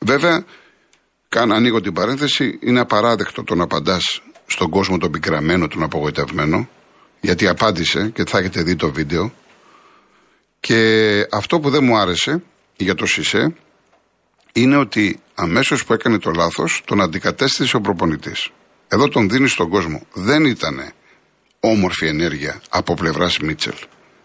Βέβαια, 0.00 0.44
κάνω 1.34 1.54
ανοίγω 1.54 1.80
την 1.80 1.92
παρένθεση, 1.92 2.58
είναι 2.62 2.80
απαράδεκτο 2.80 3.44
το 3.44 3.54
να 3.54 3.64
απαντάς 3.64 4.22
στον 4.46 4.70
κόσμο 4.70 4.98
τον 4.98 5.10
πικραμένο, 5.10 5.68
τον 5.68 5.82
απογοητευμένο, 5.82 6.68
γιατί 7.20 7.48
απάντησε 7.48 8.10
και 8.14 8.24
θα 8.24 8.38
έχετε 8.38 8.62
δει 8.62 8.76
το 8.76 8.92
βίντεο. 8.92 9.32
Και 10.60 10.80
αυτό 11.30 11.60
που 11.60 11.70
δεν 11.70 11.84
μου 11.84 11.96
άρεσε 11.96 12.42
για 12.76 12.94
το 12.94 13.06
ΣΥΣΕ 13.06 13.54
είναι 14.52 14.76
ότι 14.76 15.20
αμέσως 15.34 15.84
που 15.84 15.92
έκανε 15.92 16.18
το 16.18 16.30
λάθος 16.30 16.82
τον 16.84 17.00
αντικατέστησε 17.00 17.76
ο 17.76 17.80
προπονητής. 17.80 18.50
Εδώ 18.88 19.08
τον 19.08 19.28
δίνει 19.28 19.48
στον 19.48 19.68
κόσμο. 19.68 20.06
Δεν 20.12 20.44
ήταν 20.44 20.92
όμορφη 21.60 22.06
ενέργεια 22.06 22.60
από 22.68 22.94
πλευράς 22.94 23.38
Μίτσελ. 23.38 23.76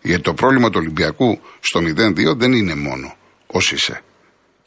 Γιατί 0.01 0.21
το 0.21 0.33
πρόβλημα 0.33 0.69
του 0.69 0.79
Ολυμπιακού 0.81 1.39
στο 1.59 1.79
0-2 1.79 2.35
δεν 2.37 2.53
είναι 2.53 2.75
μόνο 2.75 3.15
ο 3.47 3.59
ΣΥΣΕ. 3.59 4.03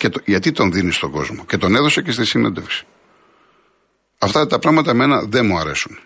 Και 0.02 0.08
το, 0.08 0.20
γιατί 0.24 0.52
τον 0.52 0.72
δίνεις 0.72 0.96
στον 0.96 1.10
κόσμο; 1.10 1.44
Και 1.48 1.56
τον 1.56 1.74
έδωσε 1.74 2.02
και 2.02 2.12
στη 2.12 2.24
συνέντευξη. 2.24 2.84
Αυτά 4.18 4.46
τα 4.46 4.58
πράγματα 4.58 4.90
εμένα 4.90 5.22
δεν 5.22 5.46
μου 5.46 5.58
αρέσουν. 5.58 5.98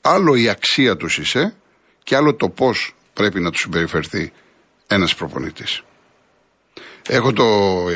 Άλλο 0.00 0.34
η 0.34 0.48
αξία 0.48 0.96
τους 0.96 1.12
ΣΥΣΕ 1.12 1.54
και 2.02 2.16
άλλο 2.16 2.34
το 2.34 2.48
πώς 2.48 2.94
πρέπει 3.12 3.40
να 3.40 3.50
τους 3.50 3.60
συμπεριφερθεί 3.60 4.32
ένας 4.86 5.14
προπονητής. 5.14 5.82
Έχω 7.08 7.32
το 7.32 7.44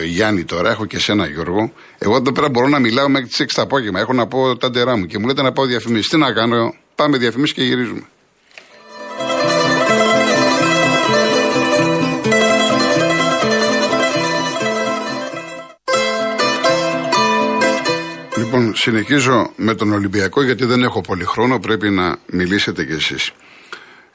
Γιάννη 0.04 0.44
τώρα, 0.44 0.70
έχω 0.70 0.86
και 0.86 0.98
σένα 0.98 1.26
Γιώργο. 1.26 1.72
Εγώ 1.98 2.16
εδώ 2.16 2.32
πέρα 2.32 2.48
μπορώ 2.48 2.68
να 2.68 2.78
μιλάω 2.78 3.08
μέχρι 3.08 3.28
τις 3.28 3.40
6 3.40 3.54
το 3.54 3.62
απόγευμα. 3.62 4.00
Έχω 4.00 4.12
να 4.12 4.26
πω 4.26 4.56
τα 4.56 4.70
ντερά 4.70 4.96
μου 4.96 5.06
και 5.06 5.18
μου 5.18 5.26
λέτε 5.26 5.42
να 5.42 5.52
πάω 5.52 5.66
διαφημίσεις. 5.66 6.08
Τι 6.08 6.16
να 6.16 6.32
κάνω, 6.32 6.74
πάμε 6.94 7.18
διαφημίσεις 7.18 7.54
και 7.54 7.62
γυρίζουμε. 7.62 8.02
Συνεχίζω 18.78 19.52
με 19.56 19.74
τον 19.74 19.92
Ολυμπιακό 19.92 20.42
γιατί 20.42 20.64
δεν 20.64 20.82
έχω 20.82 21.00
πολύ 21.00 21.24
χρόνο, 21.24 21.58
πρέπει 21.58 21.90
να 21.90 22.18
μιλήσετε 22.26 22.84
κι 22.84 22.92
εσείς. 22.92 23.30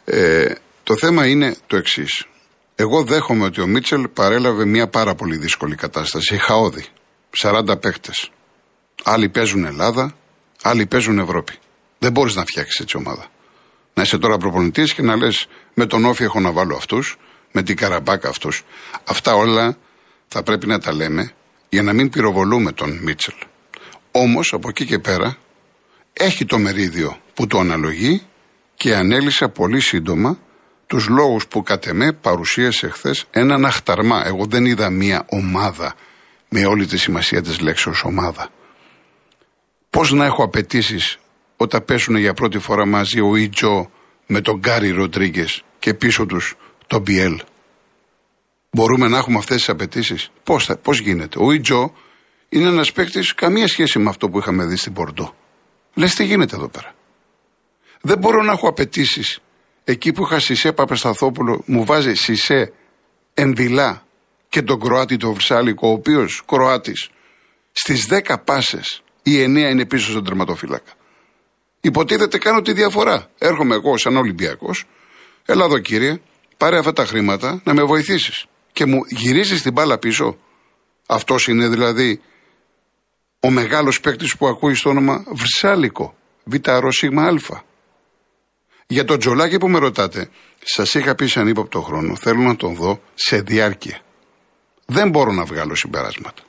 Ε, 0.05 0.53
το 0.83 0.97
θέμα 0.97 1.27
είναι 1.27 1.55
το 1.67 1.75
εξής. 1.75 2.25
Εγώ 2.75 3.03
δέχομαι 3.03 3.45
ότι 3.45 3.61
ο 3.61 3.67
Μίτσελ 3.67 4.07
παρέλαβε 4.07 4.65
μια 4.65 4.87
πάρα 4.87 5.15
πολύ 5.15 5.37
δύσκολη 5.37 5.75
κατάσταση, 5.75 6.37
χαόδη. 6.37 6.85
40 7.37 7.81
παίχτε. 7.81 8.11
Άλλοι 9.03 9.29
παίζουν 9.29 9.65
Ελλάδα, 9.65 10.15
άλλοι 10.61 10.85
παίζουν 10.85 11.19
Ευρώπη. 11.19 11.53
Δεν 11.99 12.11
μπορείς 12.11 12.35
να 12.35 12.41
φτιάξεις 12.41 12.79
έτσι 12.79 12.97
ομάδα. 12.97 13.25
Να 13.93 14.03
είσαι 14.03 14.17
τώρα 14.17 14.37
προπονητής 14.37 14.93
και 14.93 15.01
να 15.01 15.15
λες: 15.15 15.47
Με 15.73 15.85
τον 15.85 16.05
Όφη 16.05 16.23
έχω 16.23 16.39
να 16.39 16.51
βάλω 16.51 16.75
αυτούς, 16.75 17.17
με 17.51 17.63
την 17.63 17.75
Καραμπάκα 17.75 18.29
αυτούς. 18.29 18.63
Αυτά 19.03 19.33
όλα 19.35 19.77
θα 20.27 20.43
πρέπει 20.43 20.67
να 20.67 20.79
τα 20.79 20.93
λέμε 20.93 21.31
για 21.69 21.83
να 21.83 21.93
μην 21.93 22.09
πυροβολούμε 22.09 22.71
τον 22.71 22.99
Μίτσελ. 23.01 23.35
Όμως 24.15 24.53
από 24.53 24.69
εκεί 24.69 24.85
και 24.85 24.99
πέρα 24.99 25.37
έχει 26.13 26.45
το 26.45 26.57
μερίδιο 26.57 27.17
που 27.33 27.47
το 27.47 27.59
αναλογεί 27.59 28.21
και 28.75 28.95
ανέλησε 28.95 29.47
πολύ 29.47 29.79
σύντομα 29.79 30.39
τους 30.87 31.07
λόγους 31.07 31.47
που 31.47 31.63
κατ' 31.63 31.87
εμέ 31.87 32.13
παρουσίασε 32.13 32.89
χθες 32.89 33.25
έναν 33.31 33.65
αχταρμά. 33.65 34.23
Εγώ 34.25 34.45
δεν 34.45 34.65
είδα 34.65 34.89
μία 34.89 35.25
ομάδα 35.29 35.95
με 36.49 36.65
όλη 36.65 36.85
τη 36.85 36.97
σημασία 36.97 37.41
της 37.41 37.59
λέξεω 37.59 37.93
ομάδα. 38.03 38.49
Πώς 39.89 40.11
να 40.11 40.25
έχω 40.25 40.43
απαιτήσεις 40.43 41.17
όταν 41.57 41.85
πέσουν 41.85 42.15
για 42.15 42.33
πρώτη 42.33 42.59
φορά 42.59 42.85
μαζί 42.85 43.19
ο 43.19 43.35
Ιτζο 43.35 43.91
με 44.27 44.41
τον 44.41 44.57
Γκάρι 44.57 44.89
Ροντρίγκες 44.89 45.63
και 45.79 45.93
πίσω 45.93 46.25
τους 46.25 46.55
τον 46.87 47.01
Μπιέλ; 47.01 47.41
Μπορούμε 48.71 49.07
να 49.07 49.17
έχουμε 49.17 49.37
αυτές 49.37 49.57
τις 49.57 49.69
απαιτήσεις; 49.69 50.31
Πώς 50.43 50.69
πώς 50.81 50.99
γίνεται; 50.99 51.37
Ο 51.39 51.51
Ιτζο 51.51 51.93
είναι 52.53 52.67
ένας 52.67 52.91
παίκτης 52.91 53.33
καμία 53.33 53.67
σχέση 53.67 53.99
με 53.99 54.09
αυτό 54.09 54.29
που 54.29 54.37
είχαμε 54.37 54.65
δει 54.65 54.75
στην 54.75 54.93
Πορντό. 54.93 55.35
Λες 55.93 56.15
τι 56.15 56.23
γίνεται 56.23 56.55
εδώ 56.55 56.67
πέρα. 56.67 56.95
Δεν 58.01 58.17
μπορώ 58.17 58.43
να 58.43 58.51
έχω 58.51 58.67
απαιτήσεις. 58.67 59.39
Εκεί 59.83 60.11
που 60.11 60.23
είχα 60.23 60.39
Σισέ 60.39 60.71
Παπεσταθόπουλο, 60.71 61.63
μου 61.65 61.85
βάζει 61.85 62.13
Σισέ 62.13 62.73
Ενδυλά 63.33 64.05
και 64.49 64.61
τον 64.61 64.79
Κροάτι 64.79 65.17
το 65.17 65.33
Βρυσάλικο, 65.33 65.87
ο 65.87 65.91
οποίος 65.91 66.43
Κροάτης 66.45 67.09
στις 67.71 68.07
10 68.09 68.37
πάσες 68.43 69.03
η 69.23 69.43
9 69.43 69.47
είναι 69.47 69.85
πίσω 69.85 70.11
στον 70.11 70.23
τερματοφύλακα. 70.23 70.91
Υποτίθεται 71.81 72.37
κάνω 72.37 72.61
τη 72.61 72.73
διαφορά. 72.73 73.29
Έρχομαι 73.37 73.75
εγώ 73.75 73.97
σαν 73.97 74.17
Ολυμπιακός, 74.17 74.85
έλα 75.45 75.65
εδώ 75.65 75.79
κύριε, 75.79 76.21
πάρε 76.57 76.77
αυτά 76.77 76.93
τα 76.93 77.05
χρήματα 77.05 77.61
να 77.63 77.73
με 77.73 77.83
βοηθήσεις. 77.83 78.45
Και 78.71 78.85
μου 78.85 78.99
γυρίζεις 79.07 79.61
την 79.61 79.71
μπάλα 79.73 79.97
πίσω. 79.97 80.37
Αυτός 81.07 81.47
είναι 81.47 81.67
δηλαδή 81.67 82.21
ο 83.45 83.49
μεγάλος 83.49 83.99
παίκτης 83.99 84.37
που 84.37 84.47
ακούει 84.47 84.73
στο 84.73 84.89
όνομα 84.89 85.23
Βρυσάλικο, 85.27 86.15
Β' 86.43 86.69
Α. 86.69 87.61
Για 88.87 89.05
τον 89.05 89.19
Τζολάκη 89.19 89.57
που 89.57 89.69
με 89.69 89.79
ρωτάτε, 89.79 90.29
σας 90.63 90.93
είχα 90.93 91.15
πει 91.15 91.27
σαν 91.27 91.47
ύποπτο 91.47 91.81
χρόνο, 91.81 92.15
θέλω 92.15 92.41
να 92.41 92.55
τον 92.55 92.75
δω 92.75 93.01
σε 93.13 93.41
διάρκεια. 93.41 93.99
Δεν 94.85 95.09
μπορώ 95.09 95.31
να 95.31 95.43
βγάλω 95.43 95.75
συμπεράσματα. 95.75 96.43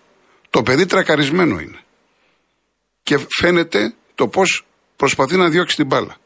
Το 0.51 0.63
παιδί 0.63 0.87
τρακαρισμένο 0.87 1.59
είναι. 1.61 1.79
Και 3.03 3.19
φαίνεται 3.29 3.95
το 4.15 4.29
πώς 4.29 4.67
προσπαθεί 4.97 5.37
να 5.37 5.49
διώξει 5.49 5.77
την 5.77 5.87
μπάλα. 5.87 6.17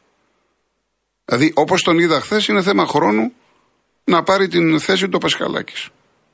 Δηλαδή, 1.24 1.52
όπως 1.54 1.82
τον 1.82 1.98
είδα 1.98 2.20
χθες, 2.20 2.46
είναι 2.46 2.62
θέμα 2.62 2.86
χρόνου 2.86 3.32
να 4.04 4.22
πάρει 4.22 4.48
την 4.48 4.80
θέση 4.80 5.08
του 5.08 5.18
Πασχαλάκης. 5.18 5.88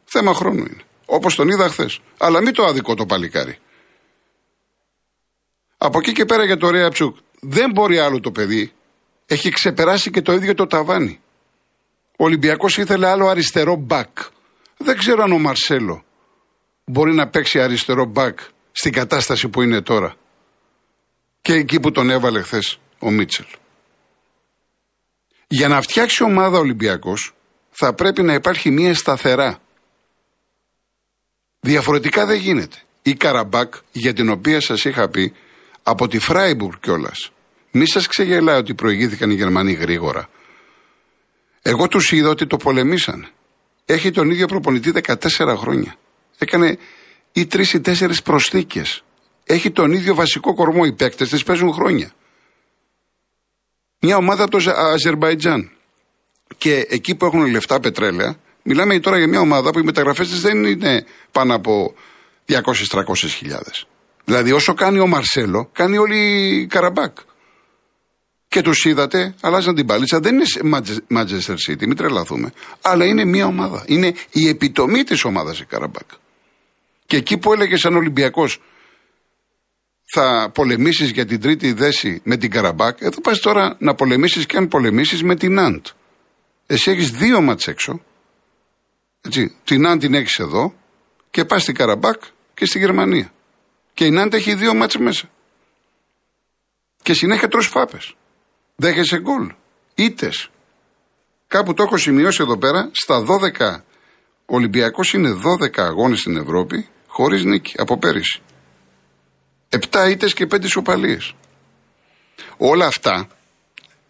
Θέμα 0.04 0.34
χρόνου 0.34 0.58
είναι. 0.58 0.82
Όπως 1.06 1.34
τον 1.34 1.48
είδα 1.48 1.68
χθες. 1.68 2.00
Αλλά 2.18 2.40
μην 2.40 2.52
το 2.52 2.64
άδικο 2.64 2.94
το 2.94 3.06
παλικάρι. 3.06 3.58
Από 5.84 5.98
εκεί 5.98 6.12
και 6.12 6.24
πέρα 6.24 6.44
για 6.44 6.56
το 6.56 6.70
Ρέαψουκ. 6.70 7.16
Δεν 7.40 7.70
μπορεί 7.70 7.98
άλλο 7.98 8.20
το 8.20 8.30
παιδί 8.30 8.72
έχει 9.26 9.50
ξεπεράσει 9.50 10.10
και 10.10 10.22
το 10.22 10.32
ίδιο 10.32 10.54
το 10.54 10.66
ταβάνι. 10.66 11.20
Ο 12.18 12.24
Ολυμπιακός 12.24 12.78
ήθελε 12.78 13.06
άλλο 13.06 13.26
αριστερό 13.28 13.76
μπακ. 13.76 14.18
Δεν 14.76 14.98
ξέρω 14.98 15.22
αν 15.22 15.32
ο 15.32 15.38
Μαρσέλο 15.38 16.04
μπορεί 16.84 17.14
να 17.14 17.28
παίξει 17.28 17.60
αριστερό 17.60 18.04
μπακ 18.04 18.38
στην 18.72 18.92
κατάσταση 18.92 19.48
που 19.48 19.62
είναι 19.62 19.80
τώρα. 19.80 20.14
Και 21.40 21.52
εκεί 21.52 21.80
που 21.80 21.90
τον 21.90 22.10
έβαλε 22.10 22.42
χθες 22.42 22.78
ο 22.98 23.10
Μίτσελ. 23.10 23.46
Για 25.46 25.68
να 25.68 25.80
φτιάξει 25.80 26.22
ομάδα 26.22 26.58
Ολυμπιακός 26.58 27.34
θα 27.70 27.94
πρέπει 27.94 28.22
να 28.22 28.34
υπάρχει 28.34 28.70
μια 28.70 28.94
σταθερά. 28.94 29.58
Διαφορετικά 31.60 32.26
δεν 32.26 32.38
γίνεται. 32.38 32.76
Η 33.02 33.14
Καραμπάκ 33.14 33.74
για 33.92 34.12
την 34.12 34.28
οποία 34.28 34.60
σας 34.60 34.84
είχα 34.84 35.08
πει 35.08 35.34
από 35.86 36.08
τη 36.08 36.18
Φράιμπουργκ 36.18 36.78
κιόλας 36.80 37.32
μη 37.76 37.86
σας 37.86 38.06
ξεγελάει 38.06 38.58
ότι 38.58 38.74
προηγήθηκαν 38.74 39.30
οι 39.30 39.34
Γερμανοί 39.34 39.72
γρήγορα. 39.72 40.28
Εγώ 41.62 41.88
τους 41.88 42.12
είδα 42.12 42.28
ότι 42.28 42.46
το 42.46 42.56
πολεμήσαν. 42.56 43.28
Έχει 43.84 44.10
τον 44.10 44.30
ίδιο 44.30 44.46
προπονητή 44.46 44.90
14 44.90 45.56
χρόνια. 45.56 45.94
Έκανε 46.38 46.78
ή 47.32 47.46
τρεις 47.46 47.72
ή 47.72 47.80
τέσσερις 47.80 48.22
προσθήκες. 48.22 49.04
Έχει 49.44 49.70
τον 49.70 49.92
ίδιο 49.92 50.14
βασικό 50.14 50.54
κορμό. 50.54 50.82
Οι 50.84 50.92
παίκτες 50.92 51.28
της 51.28 51.42
παίζουν 51.42 51.72
χρόνια. 51.72 52.12
Μια 53.98 54.16
ομάδα 54.16 54.44
από 54.44 54.58
το 54.58 54.70
Αζερβαϊτζάν. 54.70 55.70
Και 56.56 56.86
εκεί 56.88 57.14
που 57.14 57.24
έχουν 57.24 57.46
λεφτά 57.46 57.80
πετρέλαια, 57.80 58.36
μιλάμε 58.62 59.00
τώρα 59.00 59.18
για 59.18 59.28
μια 59.28 59.40
ομάδα 59.40 59.70
που 59.70 59.78
οι 59.78 59.82
μεταγραφές 59.82 60.28
της 60.28 60.40
δεν 60.40 60.64
είναι 60.64 61.04
πάνω 61.32 61.54
από 61.54 61.94
200-300 62.46 63.28
χιλιάδες. 63.28 63.86
Δηλαδή 64.24 64.52
όσο 64.52 64.74
κάνει 64.74 64.98
ο 64.98 65.06
Μαρσέλο, 65.06 65.70
κάνει 65.72 65.98
όλη 65.98 66.18
η 66.60 66.66
Καραμπάκ 66.66 67.16
και 68.54 68.62
τους 68.62 68.84
είδατε, 68.84 69.34
αλλάζαν 69.40 69.74
την 69.74 69.86
παλίτσα. 69.86 70.20
Δεν 70.20 70.34
είναι 70.34 70.44
Manchester 71.08 71.54
City, 71.68 71.86
μην 71.86 71.96
τρελαθούμε. 71.96 72.52
Αλλά 72.80 73.04
είναι 73.04 73.24
μια 73.24 73.46
ομάδα. 73.46 73.84
Είναι 73.86 74.14
η 74.30 74.48
επιτομή 74.48 75.02
της 75.02 75.24
ομάδας 75.24 75.60
η 75.60 75.64
Καραμπάκ. 75.64 76.08
Και 77.06 77.16
εκεί 77.16 77.38
που 77.38 77.52
έλεγε 77.52 77.76
σαν 77.76 77.96
Ολυμπιακός, 77.96 78.60
θα 80.04 80.50
πολεμήσεις 80.54 81.10
για 81.10 81.26
την 81.26 81.40
τρίτη 81.40 81.72
θέση 81.72 82.20
με 82.24 82.36
την 82.36 82.50
Καραμπάκ, 82.50 83.00
εδώ 83.00 83.20
πας 83.20 83.40
τώρα 83.40 83.76
να 83.78 83.94
πολεμήσεις 83.94 84.46
και 84.46 84.56
αν 84.56 84.68
πολεμήσεις 84.68 85.22
με 85.22 85.36
τη 85.36 85.52
Ναντ. 85.52 85.86
Εσύ 86.66 86.90
έχεις 86.90 87.10
δύο 87.10 87.40
μάτς 87.40 87.66
έξω. 87.66 88.00
Έτσι, 89.20 89.56
την 89.64 89.80
Ναντ 89.80 90.00
την 90.00 90.14
έχεις 90.14 90.38
εδώ 90.38 90.74
και 91.30 91.44
πας 91.44 91.62
στην 91.62 91.74
Καραμπάκ 91.74 92.22
και 92.54 92.66
στη 92.66 92.78
Γερμανία. 92.78 93.32
Και 93.94 94.04
η 94.04 94.10
Ναντ 94.10 94.34
έχει 94.34 94.54
δύο 94.54 94.74
μάτς 94.74 94.96
μέσα. 94.96 95.30
Και 97.02 97.12
συνέχεια 97.14 97.48
τρως 97.48 97.66
φάπες. 97.66 98.14
Δέχεσαι 98.76 99.20
γκολ. 99.20 99.54
Ήτες. 99.94 100.48
Κάπου 101.46 101.74
το 101.74 101.82
έχω 101.82 101.96
σημειώσει 101.96 102.42
εδώ 102.42 102.58
πέρα. 102.58 102.90
Στα 102.92 103.24
12 103.24 103.84
Ολυμπιακός 104.46 105.12
είναι 105.12 105.30
12 105.30 105.80
αγώνες 105.82 106.20
στην 106.20 106.36
Ευρώπη 106.36 106.88
χωρίς 107.06 107.44
νίκη 107.44 107.74
από 107.76 107.98
πέρυσι. 107.98 108.40
7 109.68 110.08
ήττε 110.10 110.26
και 110.26 110.46
5 110.46 110.64
ισοπαλίε. 110.64 111.18
Όλα 112.56 112.86
αυτά, 112.86 113.28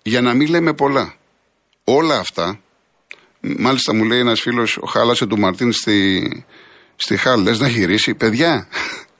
για 0.02 0.20
να 0.20 0.34
μην 0.34 0.48
λέμε 0.48 0.74
πολλά, 0.74 1.14
όλα 1.84 2.18
αυτά, 2.18 2.60
μάλιστα 3.40 3.94
μου 3.94 4.04
λέει 4.04 4.18
ένας 4.18 4.40
φίλος, 4.40 4.78
χάλασε 4.88 5.26
του 5.26 5.38
Μαρτίν 5.38 5.72
στη, 5.72 6.44
στη 6.96 7.16
Χάλ, 7.16 7.58
να 7.58 7.68
γυρίσει. 7.68 8.14
Παιδιά, 8.14 8.68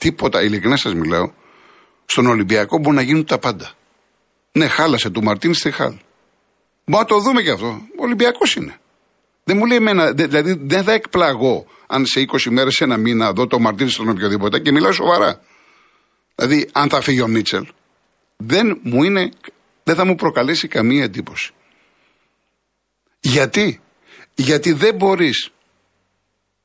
τίποτα, 0.04 0.42
ειλικρινά 0.42 0.76
σας 0.76 0.94
μιλάω, 0.94 1.32
στον 2.04 2.26
Ολυμπιακό 2.26 2.78
μπορεί 2.78 2.96
να 2.96 3.02
γίνουν 3.02 3.25
τα 3.25 3.38
πάντα. 3.38 3.73
Ναι, 4.52 4.66
χάλασε 4.66 5.11
του 5.11 5.23
Μαρτίν 5.23 5.54
στη 5.54 5.70
Χάλ. 5.70 5.94
Μπορεί 6.84 7.02
να 7.02 7.04
το 7.04 7.18
δούμε 7.20 7.42
και 7.42 7.50
αυτό. 7.50 7.80
Ολυμπιακός 7.96 8.54
είναι. 8.54 8.76
Δεν 9.44 9.56
μου 9.56 9.66
λέει 9.66 9.76
εμένα, 9.76 10.12
δηλαδή 10.12 10.58
δεν 10.61 10.84
θα 10.84 10.92
εκπλαγώ 10.92 11.66
αν 11.87 12.06
σε 12.06 12.20
20 12.20 12.50
μέρες, 12.50 12.80
ένα 12.80 12.96
μήνα 12.96 13.32
δω 13.32 13.46
το 13.46 13.58
Μαρτίν 13.58 13.88
στον 13.88 14.08
οποιοδήποτε 14.08 14.58
και 14.58 14.73
μιλάω 14.73 14.92
σοβαρά. 14.92 15.40
Δηλαδή, 16.34 16.68
αν 16.73 16.88
θα 16.88 17.00
φύγει 17.00 17.20
ο 17.20 17.26
Μίτσελ, 17.26 17.66
δεν 18.37 18.80
μου 18.82 19.02
είναι, 19.02 19.30
δεν 19.84 19.94
θα 19.94 20.04
μου 20.04 20.14
προκαλέσει 20.14 20.68
καμία 20.68 21.02
εντύπωση. 21.04 21.52
Γιατί, 23.20 23.80
γιατί 24.34 24.73
δεν 24.73 24.94
μπορείς 24.94 25.50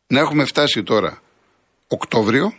να 0.07 0.19
έχουμε 0.19 0.45
φτάσει 0.45 0.83
τώρα 0.83 1.21
Οκτώβριο 1.87 2.53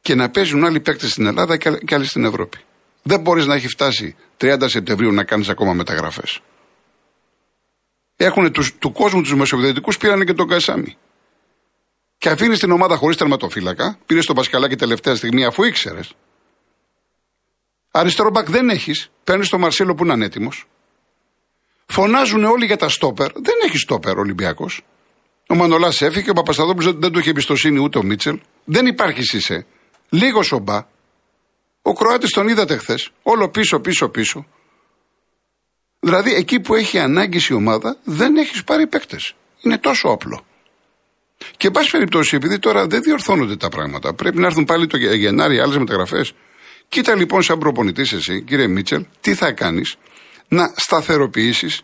και 0.00 0.14
να 0.14 0.30
παίζουν 0.30 0.64
άλλοι 0.64 0.80
παίκτες 0.80 1.10
στην 1.10 1.26
Ελλάδα 1.26 1.56
και 1.56 1.94
άλλοι 1.94 2.04
στην 2.04 2.24
Ευρώπη. 2.24 2.58
Δεν 3.02 3.20
μπορείς 3.20 3.46
να 3.46 3.54
έχει 3.54 3.68
φτάσει 3.68 4.16
30 4.36 4.56
Σεπτεμβρίου 4.66 5.12
να 5.12 5.24
κάνεις 5.24 5.48
ακόμα 5.48 5.72
μεταγραφές. 5.72 6.40
Έχουν 8.16 8.52
τους, 8.52 8.78
του 8.78 8.92
κόσμου 8.92 9.22
τους 9.22 9.34
μεσοβιδετικού 9.34 9.92
πήραν 9.92 10.24
και 10.24 10.34
τον 10.34 10.48
Κασάμι. 10.48 10.96
Και 12.18 12.28
αφήνεις 12.28 12.58
την 12.58 12.70
ομάδα 12.70 12.96
χωρίς 12.96 13.16
τερματοφύλακα. 13.16 13.98
Πήρες 14.06 14.26
τον 14.26 14.34
Πασκαλάκη 14.34 14.76
τελευταία 14.76 15.14
στιγμή 15.14 15.44
αφού 15.44 15.62
ήξερες. 15.62 16.12
Αριστερό 17.90 18.30
μπακ 18.30 18.50
δεν 18.50 18.68
έχεις. 18.68 19.10
Παίρνεις 19.24 19.48
τον 19.48 19.60
Μαρσέλο 19.60 19.94
που 19.94 20.04
είναι 20.04 20.24
έτοιμος. 20.24 20.66
Φωνάζουν 21.86 22.44
όλοι 22.44 22.66
για 22.66 22.76
τα 22.76 22.88
στόπερ. 22.88 23.32
Δεν 23.32 23.54
έχει 23.64 23.78
στόπερ 23.78 24.16
ο 24.16 24.20
Ολυμπιακός. 24.20 24.82
Ο 25.48 25.54
Μανολάς 25.54 26.02
έφυγε, 26.02 26.30
ο 26.30 26.32
Παπασταδόπουλος 26.32 26.84
δεν, 26.90 27.00
δεν 27.00 27.12
του 27.12 27.18
είχε 27.18 27.30
εμπιστοσύνη 27.30 27.78
ούτε 27.78 27.98
ο 27.98 28.02
Μίτσελ. 28.02 28.40
Δεν 28.64 28.86
υπάρχει 28.86 29.22
Σισε. 29.22 29.66
Λίγο 30.10 30.42
σομπά. 30.42 30.86
Ο 31.82 31.92
Κροάτης 31.92 32.30
τον 32.30 32.48
είδατε 32.48 32.76
χθες. 32.76 33.10
Όλο 33.22 33.48
πίσω, 33.48 33.80
πίσω, 33.80 34.08
πίσω. 34.08 34.46
Δηλαδή 36.00 36.34
εκεί 36.34 36.60
που 36.60 36.74
έχει 36.74 36.98
ανάγκη 36.98 37.40
η 37.48 37.52
ομάδα 37.52 37.96
δεν 38.04 38.36
έχεις 38.36 38.64
πάρει 38.64 38.86
παίκτες. 38.86 39.34
Είναι 39.60 39.78
τόσο 39.78 40.08
απλό. 40.08 40.44
Και 41.56 41.66
εν 41.66 41.72
πάση 41.72 41.90
περιπτώσει, 41.90 42.36
επειδή 42.36 42.58
τώρα 42.58 42.86
δεν 42.86 43.02
διορθώνονται 43.02 43.56
τα 43.56 43.68
πράγματα, 43.68 44.14
πρέπει 44.14 44.38
να 44.38 44.46
έρθουν 44.46 44.64
πάλι 44.64 44.86
το 44.86 44.96
Γενάρη 44.96 45.60
άλλες 45.60 45.76
μεταγραφές. 45.76 46.32
Κοίτα 46.88 47.14
λοιπόν, 47.14 47.42
σαν 47.42 47.58
προπονητής, 47.58 48.12
εσύ, 48.12 48.42
κύριε 48.42 48.66
Μίτσελ, 48.66 49.04
τι 49.20 49.34
θα 49.34 49.52
κάνεις 49.52 49.96
να 50.48 50.72
σταθεροποιήσεις 50.76 51.82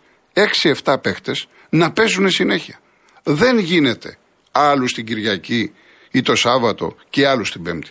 6-7 0.83 0.97
παίχτε 1.01 1.33
να 1.69 1.93
παίζουν 1.93 2.31
συνέχεια. 2.31 2.81
Δεν 3.23 3.59
γίνεται 3.59 4.19
άλλους 4.51 4.93
την 4.93 5.07
Κυριακή 5.07 5.73
ή 6.11 6.23
το 6.23 6.35
Σάββατο 6.35 6.97
και 7.11 7.27
άλλους 7.27 7.53
την 7.53 7.63
Πέμπτη. 7.63 7.91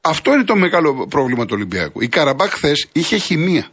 Αυτό 0.00 0.32
είναι 0.32 0.44
το 0.44 0.56
μεγάλο 0.56 1.06
πρόβλημα 1.06 1.44
του 1.44 1.52
Ολυμπιακού. 1.54 2.00
Η 2.00 2.08
Καραμπάκ 2.08 2.50
χθες 2.50 2.88
είχε 2.92 3.16
χημεία. 3.16 3.68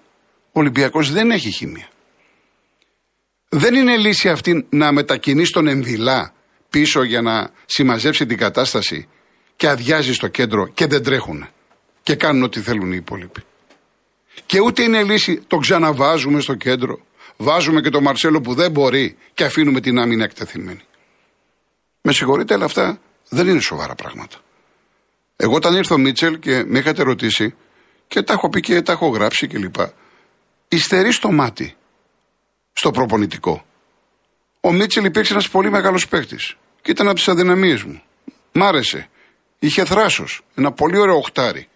Ο 0.45 0.59
Ολυμπιακός 0.59 1.11
δεν 1.11 1.31
έχει 1.31 1.51
χημεία. 1.51 1.87
Δεν 3.49 3.75
είναι 3.75 3.97
λύση 3.97 4.29
αυτή 4.29 4.65
να 4.69 4.91
μετακινεί 4.91 5.47
τον 5.47 5.67
Ενδυλά 5.67 6.33
πίσω 6.69 7.03
για 7.03 7.21
να 7.21 7.51
συμμαζέψει 7.65 8.25
την 8.25 8.37
κατάσταση 8.37 9.07
και 9.55 9.69
αδειάζει 9.69 10.13
στο 10.13 10.27
κέντρο 10.27 10.67
και 10.67 10.87
δεν 10.87 11.03
τρέχουν 11.03 11.47
και 12.03 12.15
κάνουν 12.15 12.43
ό,τι 12.43 12.59
θέλουν 12.59 12.91
οι 12.91 12.95
υπόλοιποι. 12.99 13.41
Και 14.45 14.59
ούτε 14.59 14.83
είναι 14.83 15.03
λύση 15.03 15.41
το 15.47 15.57
ξαναβάζουμε 15.57 16.39
στο 16.39 16.55
κέντρο. 16.55 16.99
Βάζουμε 17.37 17.81
και 17.81 17.89
τον 17.89 18.03
Μαρσέλο 18.03 18.41
που 18.41 18.53
δεν 18.53 18.71
μπορεί 18.71 19.17
και 19.33 19.43
αφήνουμε 19.43 19.81
την 19.81 19.99
άμυνα 19.99 20.23
εκτεθειμένη. 20.23 20.81
Με 22.01 22.11
συγχωρείτε, 22.11 22.53
αλλά 22.53 22.65
αυτά 22.65 22.99
δεν 23.29 23.47
είναι 23.47 23.59
σοβαρά 23.59 23.95
πράγματα. 23.95 24.37
Εγώ 25.35 25.55
όταν 25.55 25.75
ήρθε 25.75 25.93
ο 25.93 25.97
Μίτσελ 25.97 26.39
και 26.39 26.63
με 26.63 26.79
είχατε 26.79 27.03
ρωτήσει 27.03 27.55
και 28.07 28.21
τα 28.21 28.33
έχω 28.33 28.49
πει 28.49 28.59
και 28.59 28.81
τα 28.81 28.91
έχω 28.91 29.07
γράψει 29.07 29.47
κλπ. 29.47 29.75
Ιστερεί 30.67 31.11
στο 31.11 31.31
μάτι 31.31 31.75
στο 32.73 32.91
προπονητικό. 32.91 33.65
Ο 34.61 34.71
Μίτσελ 34.71 35.05
υπήρξε 35.05 35.33
ένας 35.33 35.49
πολύ 35.49 35.69
μεγάλος 35.69 36.07
παίκτης 36.07 36.55
και 36.81 36.91
ήταν 36.91 37.07
από 37.07 37.15
τις 37.15 37.27
αδυναμίες 37.27 37.83
μου. 37.83 38.01
Μ' 38.51 38.63
άρεσε. 38.63 39.09
Είχε 39.59 39.85
θράσος. 39.85 40.41
Ένα 40.55 40.71
πολύ 40.71 40.97
ωραίο 40.97 41.15
οχτάρι. 41.15 41.67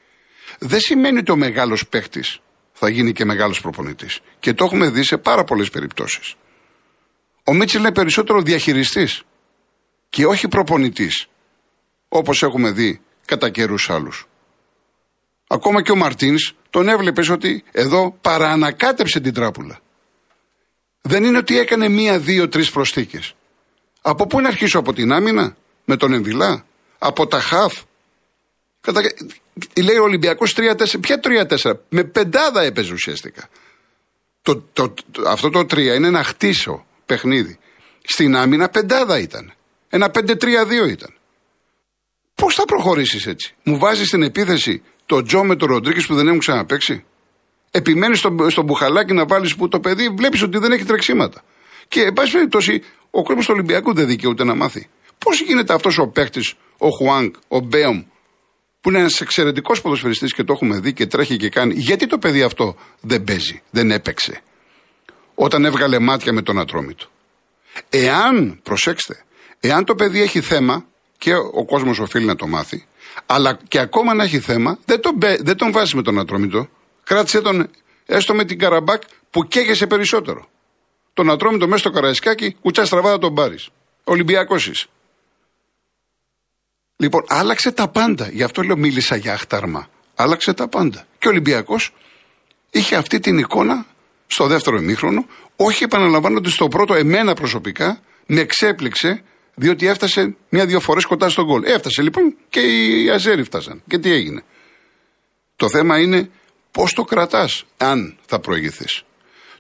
Δεν 0.59 0.79
σημαίνει 0.79 1.17
ότι 1.17 1.31
ο 1.31 1.35
μεγάλος 1.35 1.87
παίκτης 1.87 2.39
θα 2.71 2.89
γίνει 2.89 3.11
και 3.11 3.25
μεγάλος 3.25 3.61
προπονητής. 3.61 4.19
Και 4.39 4.53
το 4.53 4.65
έχουμε 4.65 4.89
δει 4.89 5.03
σε 5.03 5.17
πάρα 5.17 5.43
πολλές 5.43 5.69
περιπτώσεις. 5.69 6.35
Ο 7.43 7.53
Μίτσελ 7.53 7.81
είναι 7.81 7.91
περισσότερο 7.91 8.41
διαχειριστής 8.41 9.23
και 10.09 10.25
όχι 10.25 10.47
προπονητής. 10.47 11.27
Όπως 12.07 12.43
έχουμε 12.43 12.71
δει 12.71 13.01
κατά 13.29 13.49
καιρούς 13.49 13.89
άλλους. 13.89 14.27
Ακόμα 15.47 15.81
και 15.81 15.91
ο 15.91 15.95
Μαρτίνς 15.95 16.53
τον 16.69 16.87
έβλεπες 16.89 17.29
ότι 17.29 17.63
εδώ 17.71 18.17
παραανακάτεψε 18.21 19.19
την 19.19 19.33
τράπουλα. 19.33 19.79
Δεν 21.01 21.23
είναι 21.23 21.37
ότι 21.37 21.59
έκανε 21.59 21.87
μία, 21.87 22.19
δύο, 22.19 22.49
τρεις 22.49 22.71
προσθήκες. 22.71 23.33
Από 24.01 24.27
πού 24.27 24.41
να 24.41 24.47
αρχίσω, 24.47 24.79
από 24.79 24.93
την 24.93 25.11
άμυνα, 25.11 25.55
με 25.85 25.95
τον 25.97 26.13
Ενδυλά, 26.13 26.65
από 26.97 27.27
τα 27.27 27.39
χαφ. 27.39 27.81
Κατα... 28.81 29.01
Λέει 29.83 29.97
ο 29.97 30.03
Ολυμπιακός 30.03 30.55
3-4. 30.57 30.99
Ποια 30.99 31.19
3-4, 31.23 31.71
με 31.89 32.03
πεντάδα 32.03 32.61
έπαιζε 32.61 32.93
ουσιαστικά. 32.93 33.49
Το, 34.41 34.63
το, 34.73 34.93
αυτό 35.25 35.49
το 35.49 35.59
3 35.59 35.77
είναι 35.77 36.07
ένα 36.07 36.23
χτίσο 36.23 36.85
παιχνίδι. 37.05 37.59
Στην 38.03 38.35
άμυνα 38.35 38.69
πεντάδα 38.69 39.19
ήταν. 39.19 39.53
Ένα 39.89 40.11
5-3-2 40.13 40.89
ήταν. 40.89 41.18
Πώς 42.39 42.55
θα 42.55 42.65
προχωρήσεις 42.65 43.27
έτσι; 43.27 43.53
Μου 43.63 43.77
βάζεις 43.77 44.07
στην 44.07 44.23
επίθεση 44.23 44.81
το 45.05 45.21
Τζο 45.21 45.43
με 45.43 45.55
τον 45.55 45.67
Ροντρίκη 45.67 46.05
που 46.05 46.15
δεν 46.15 46.27
έχουν 46.27 46.39
ξαναπέξει. 46.39 47.03
Επιμένεις 47.71 48.19
στο, 48.19 48.49
στο 48.49 48.61
μπουχαλάκι 48.61 49.13
να 49.13 49.25
βάλεις 49.25 49.55
που 49.55 49.67
το 49.67 49.79
παιδί 49.79 50.09
βλέπεις 50.17 50.41
ότι 50.41 50.57
δεν 50.57 50.71
έχει 50.71 50.83
τρεξίματα. 50.83 51.41
Και 51.87 52.01
εν 52.01 52.13
πάση 52.13 52.31
περιπτώσει, 52.31 52.83
ο 53.09 53.23
κόσμος 53.23 53.45
του 53.45 53.51
Ολυμπιακού 53.53 53.93
δεν 53.93 54.07
δικαιούται 54.07 54.43
να 54.43 54.55
μάθει. 54.55 54.87
Πώς 55.17 55.41
γίνεται 55.41 55.73
αυτός 55.73 55.97
ο 55.97 56.07
παίχτη, 56.07 56.41
ο 56.77 56.89
Χουάνκ, 56.89 57.35
ο 57.47 57.59
Μπέομ, 57.59 58.03
που 58.81 58.89
είναι 58.89 58.99
ένας 58.99 59.21
εξαιρετικός 59.21 59.81
ποδοσφαιριστής 59.81 60.33
και 60.33 60.43
το 60.43 60.53
έχουμε 60.53 60.79
δει 60.79 60.93
και 60.93 61.07
τρέχει 61.07 61.37
και 61.37 61.49
κάνει, 61.49 61.73
γιατί 61.73 62.07
το 62.07 62.17
παιδί 62.17 62.41
αυτό 62.41 62.75
δεν 63.01 63.23
παίζει, 63.23 63.61
δεν 63.69 63.91
έπαιξε. 63.91 64.41
Όταν 65.35 65.65
έβγαλε 65.65 65.99
μάτια 65.99 66.33
με 66.33 66.41
τον 66.41 66.59
ατρόμητο; 66.59 67.05
Εάν, 67.89 68.59
προσέξτε, 68.63 69.23
εάν 69.59 69.85
το 69.85 69.95
παιδί 69.95 70.21
έχει 70.21 70.41
θέμα, 70.41 70.85
και 71.19 71.35
ο 71.35 71.65
κόσμος 71.65 71.99
οφείλει 71.99 72.25
να 72.25 72.35
το 72.35 72.47
μάθει, 72.47 72.85
αλλά 73.25 73.59
και 73.67 73.79
ακόμα 73.79 74.13
να 74.13 74.23
έχει 74.23 74.39
θέμα, 74.39 74.79
δεν 74.85 75.01
τον, 75.01 75.13
δεν 75.39 75.57
τον 75.57 75.71
βάζει 75.71 75.95
με 75.95 76.01
τον 76.01 76.19
ατρόμητο. 76.19 76.69
Κράτησε 77.03 77.41
τον 77.41 77.69
έστω 78.05 78.33
με 78.33 78.45
την 78.45 78.59
Καραμπάκ 78.59 79.01
που 79.29 79.47
καίγεσαι 79.47 79.87
περισσότερο. 79.87 80.47
Τον 81.13 81.31
ατρόμητο 81.31 81.67
μέσα 81.67 81.77
στο 81.77 81.89
καραϊσκάκι, 81.89 82.55
κουτσά 82.61 82.85
στραβά 82.85 83.17
τον 83.17 83.33
πάρεις. 83.33 83.69
Ολυμπιακός 84.03 84.67
είσαι. 84.67 84.87
Λοιπόν, 86.95 87.23
άλλαξε 87.27 87.71
τα 87.71 87.87
πάντα. 87.87 88.29
Γι' 88.29 88.43
αυτό 88.43 88.61
λέω 88.61 88.77
μίλησα 88.77 89.15
για 89.15 89.33
αχτάρμα. 89.33 89.89
Άλλαξε 90.15 90.53
τα 90.53 90.67
πάντα. 90.67 91.05
Και 91.19 91.27
ο 91.27 91.29
Ολυμπιακός 91.29 91.93
είχε 92.71 92.95
αυτή 92.95 93.19
την 93.19 93.37
εικόνα 93.37 93.85
στο 94.27 94.47
δεύτερο 94.47 94.77
ημίχρονο, 94.77 95.25
όχι 95.55 95.83
επαναλαμβάνοντα 95.83 96.49
στο 96.49 96.67
πρώτο, 96.67 96.93
εμένα 96.93 97.33
προσωπικά, 97.33 97.99
με 98.25 98.39
εξέπληξε 98.39 99.23
διότι 99.59 99.87
έφτασε 99.87 100.35
μια-δύο 100.49 100.79
φορές 100.79 101.05
κοντά 101.05 101.29
στον 101.29 101.45
γκολ. 101.45 101.63
Έφτασε 101.63 102.01
λοιπόν 102.01 102.35
και 102.49 102.59
οι 102.59 103.09
Αζέρι 103.09 103.43
φτάσαν. 103.43 103.83
Και 103.87 103.97
τι 103.97 104.11
έγινε; 104.11 104.43
Το 105.55 105.69
θέμα 105.69 105.99
είναι 105.99 106.29
πώς 106.71 106.93
το 106.93 107.03
κρατάς, 107.03 107.65
αν 107.77 108.17
θα 108.25 108.39
προηγηθείς. 108.39 109.03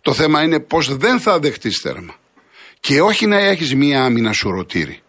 Το 0.01 0.13
θέμα 0.13 0.43
είναι 0.43 0.59
πώς 0.59 0.97
δεν 0.97 1.19
θα 1.19 1.39
δεχτείς 1.39 1.81
τέρμα. 1.81 2.15
Και 2.79 3.01
όχι 3.01 3.25
να 3.25 3.37
έχεις 3.37 3.75
μία 3.75 4.03
άμυνα 4.03 4.33
σουρωτήρι. 4.33 5.01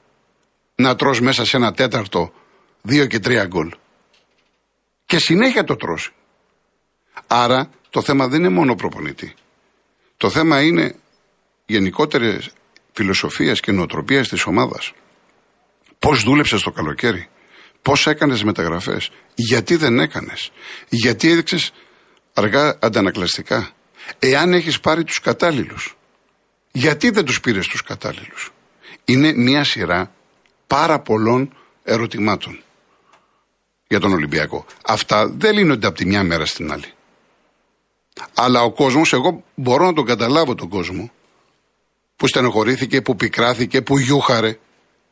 Να 0.75 0.97
τρως 0.97 1.21
μέσα 1.21 1.45
σε 1.45 1.57
ένα 1.57 1.73
τέταρτο 1.73 2.33
δύο 2.83 3.07
και 3.07 3.19
τρία 3.19 3.47
γκολ. 3.47 3.73
Και 5.07 5.19
συνέχεια 5.19 5.65
το 5.65 5.77
τρώσει. 5.77 6.11
Άρα 7.27 7.71
το 7.91 8.03
θέμα 8.03 8.29
δεν 8.29 8.39
είναι 8.39 8.49
μόνο 8.49 8.75
προπονητή. 8.75 9.35
Το 10.17 10.31
θέμα 10.31 10.63
είναι 10.63 10.95
γενικότερες 11.67 12.51
φιλοσοφίας 12.93 13.61
και 13.61 13.73
νοοτροπίας 13.73 14.29
της 14.29 14.47
ομάδας. 14.47 14.93
Πώς 15.99 16.23
δούλεψες 16.23 16.63
το 16.63 16.71
καλοκαίρι, 16.71 17.29
πώς 17.83 18.07
έκανες 18.07 18.45
μεταγραφές, 18.45 19.11
γιατί 19.35 19.77
δεν 19.77 19.99
έκανες, 19.99 20.51
γιατί 20.89 21.31
έδειξες 21.31 21.73
αργά 22.35 22.79
αντανακλαστικά, 22.81 23.71
εάν 24.19 24.53
έχεις 24.53 24.81
πάρει 24.81 25.05
τους 25.05 25.21
κατάλληλους. 25.21 25.97
Γιατί 26.73 27.11
δεν 27.11 27.25
τους 27.25 27.41
πήρες 27.41 27.67
τους 27.67 27.83
κατάλληλους. 27.83 28.53
Είναι 29.05 29.33
μια 29.33 29.65
σειρά 29.65 30.13
πάρα 30.67 30.99
πολλών 30.99 31.55
ερωτημάτων 31.83 32.63
για 33.89 34.01
τον 34.01 34.13
Ολυμπιακό. 34.13 34.67
Αυτά 34.87 35.29
δεν 35.29 35.55
λύνονται 35.55 35.87
από 35.87 35.97
τη 35.97 36.07
μια 36.07 36.23
μέρα 36.23 36.47
στην 36.47 36.73
άλλη. 36.73 36.93
Αλλά 38.35 38.63
ο 38.63 38.73
κόσμος, 38.73 39.13
εγώ 39.13 39.45
μπορώ 39.55 39.85
να 39.85 39.93
τον 39.93 40.05
καταλάβω 40.05 40.55
τον 40.55 40.69
κόσμο, 40.69 41.11
που 42.21 42.27
στενοχωρήθηκε, 42.27 43.03
που 43.03 43.17
πικράθηκε, 43.17 43.83
που 43.83 43.99
γιούχαρε. 43.99 44.59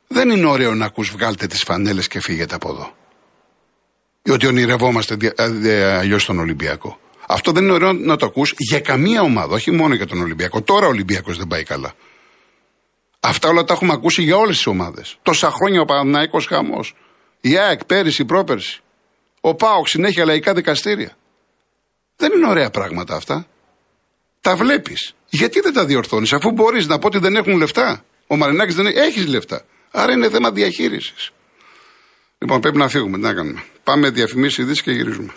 Δεν 0.08 0.30
είναι 0.30 0.46
ωραίο 0.46 0.74
να 0.74 0.84
ακούς 0.84 1.10
βγάλτε 1.10 1.46
τις 1.46 1.62
φανέλες 1.62 2.08
και 2.08 2.20
φύγετε 2.20 2.54
από 2.54 2.68
εδώ. 2.68 2.94
Ή 4.22 4.30
ότι 4.30 4.46
ονειρευόμαστε 4.46 5.16
αλλιώς 5.98 6.24
τον 6.24 6.38
Ολυμπιακό. 6.38 6.98
Αυτό 7.28 7.52
δεν 7.52 7.62
είναι 7.62 7.72
ωραίο 7.72 7.92
να 7.92 8.16
το 8.16 8.26
ακούς 8.26 8.54
για 8.56 8.80
καμία 8.80 9.20
ομάδα, 9.20 9.54
όχι 9.54 9.70
μόνο 9.70 9.94
για 9.94 10.06
τον 10.06 10.20
Ολυμπιακό. 10.20 10.62
Τώρα 10.62 10.86
ο 10.86 10.88
Ολυμπιακός 10.88 11.36
δεν 11.38 11.46
πάει 11.46 11.62
καλά. 11.62 11.92
Αυτά 13.20 13.48
όλα 13.48 13.64
τα 13.64 13.72
έχουμε 13.72 13.92
ακούσει 13.92 14.22
για 14.22 14.36
όλες 14.36 14.56
τις 14.56 14.66
ομάδες. 14.66 15.18
Τόσα 15.22 15.50
χρόνια 15.50 15.80
ο 15.80 15.84
Παναναϊκός 15.84 16.46
χαμός. 16.46 16.94
Η 17.40 17.56
ΑΕΚ 17.56 17.84
πέρυσι, 17.84 18.24
πρόπερσι. 18.24 18.80
Ο 19.40 19.54
ΠΑΟΚ 19.54 19.88
συνέχεια 19.88 20.24
λαϊκά 20.24 20.54
δικαστήρια. 20.54 21.16
Δεν 22.16 22.32
είναι 22.32 22.48
ωραία 22.48 22.70
πράγματα 22.70 23.14
αυτά. 23.16 23.46
Τα 24.40 24.56
βλέπεις. 24.56 25.14
Γιατί 25.28 25.60
δεν 25.60 25.72
τα 25.72 25.84
διορθώνεις, 25.84 26.32
αφού 26.32 26.50
μπορείς 26.50 26.86
να 26.86 26.98
πω 26.98 27.06
ότι 27.06 27.18
δεν 27.18 27.36
έχουν 27.36 27.56
λεφτά. 27.56 28.04
Ο 28.26 28.36
Μαρινάκης 28.36 28.74
δεν 28.74 28.86
έχει, 28.86 28.98
έχεις 28.98 29.26
λεφτά. 29.26 29.64
Άρα 29.90 30.12
είναι 30.12 30.30
θέμα 30.30 30.50
διαχείρισης. 30.50 31.30
Λοιπόν, 32.38 32.60
πρέπει 32.60 32.76
να 32.76 32.88
φύγουμε. 32.88 33.16
Τι 33.16 33.22
να 33.22 33.34
κάνουμε. 33.34 33.62
Πάμε 33.84 34.10
διαφημίσεις 34.10 34.58
ειδήσεις 34.58 34.82
και 34.82 34.90
γυρίζουμε. 34.90 35.32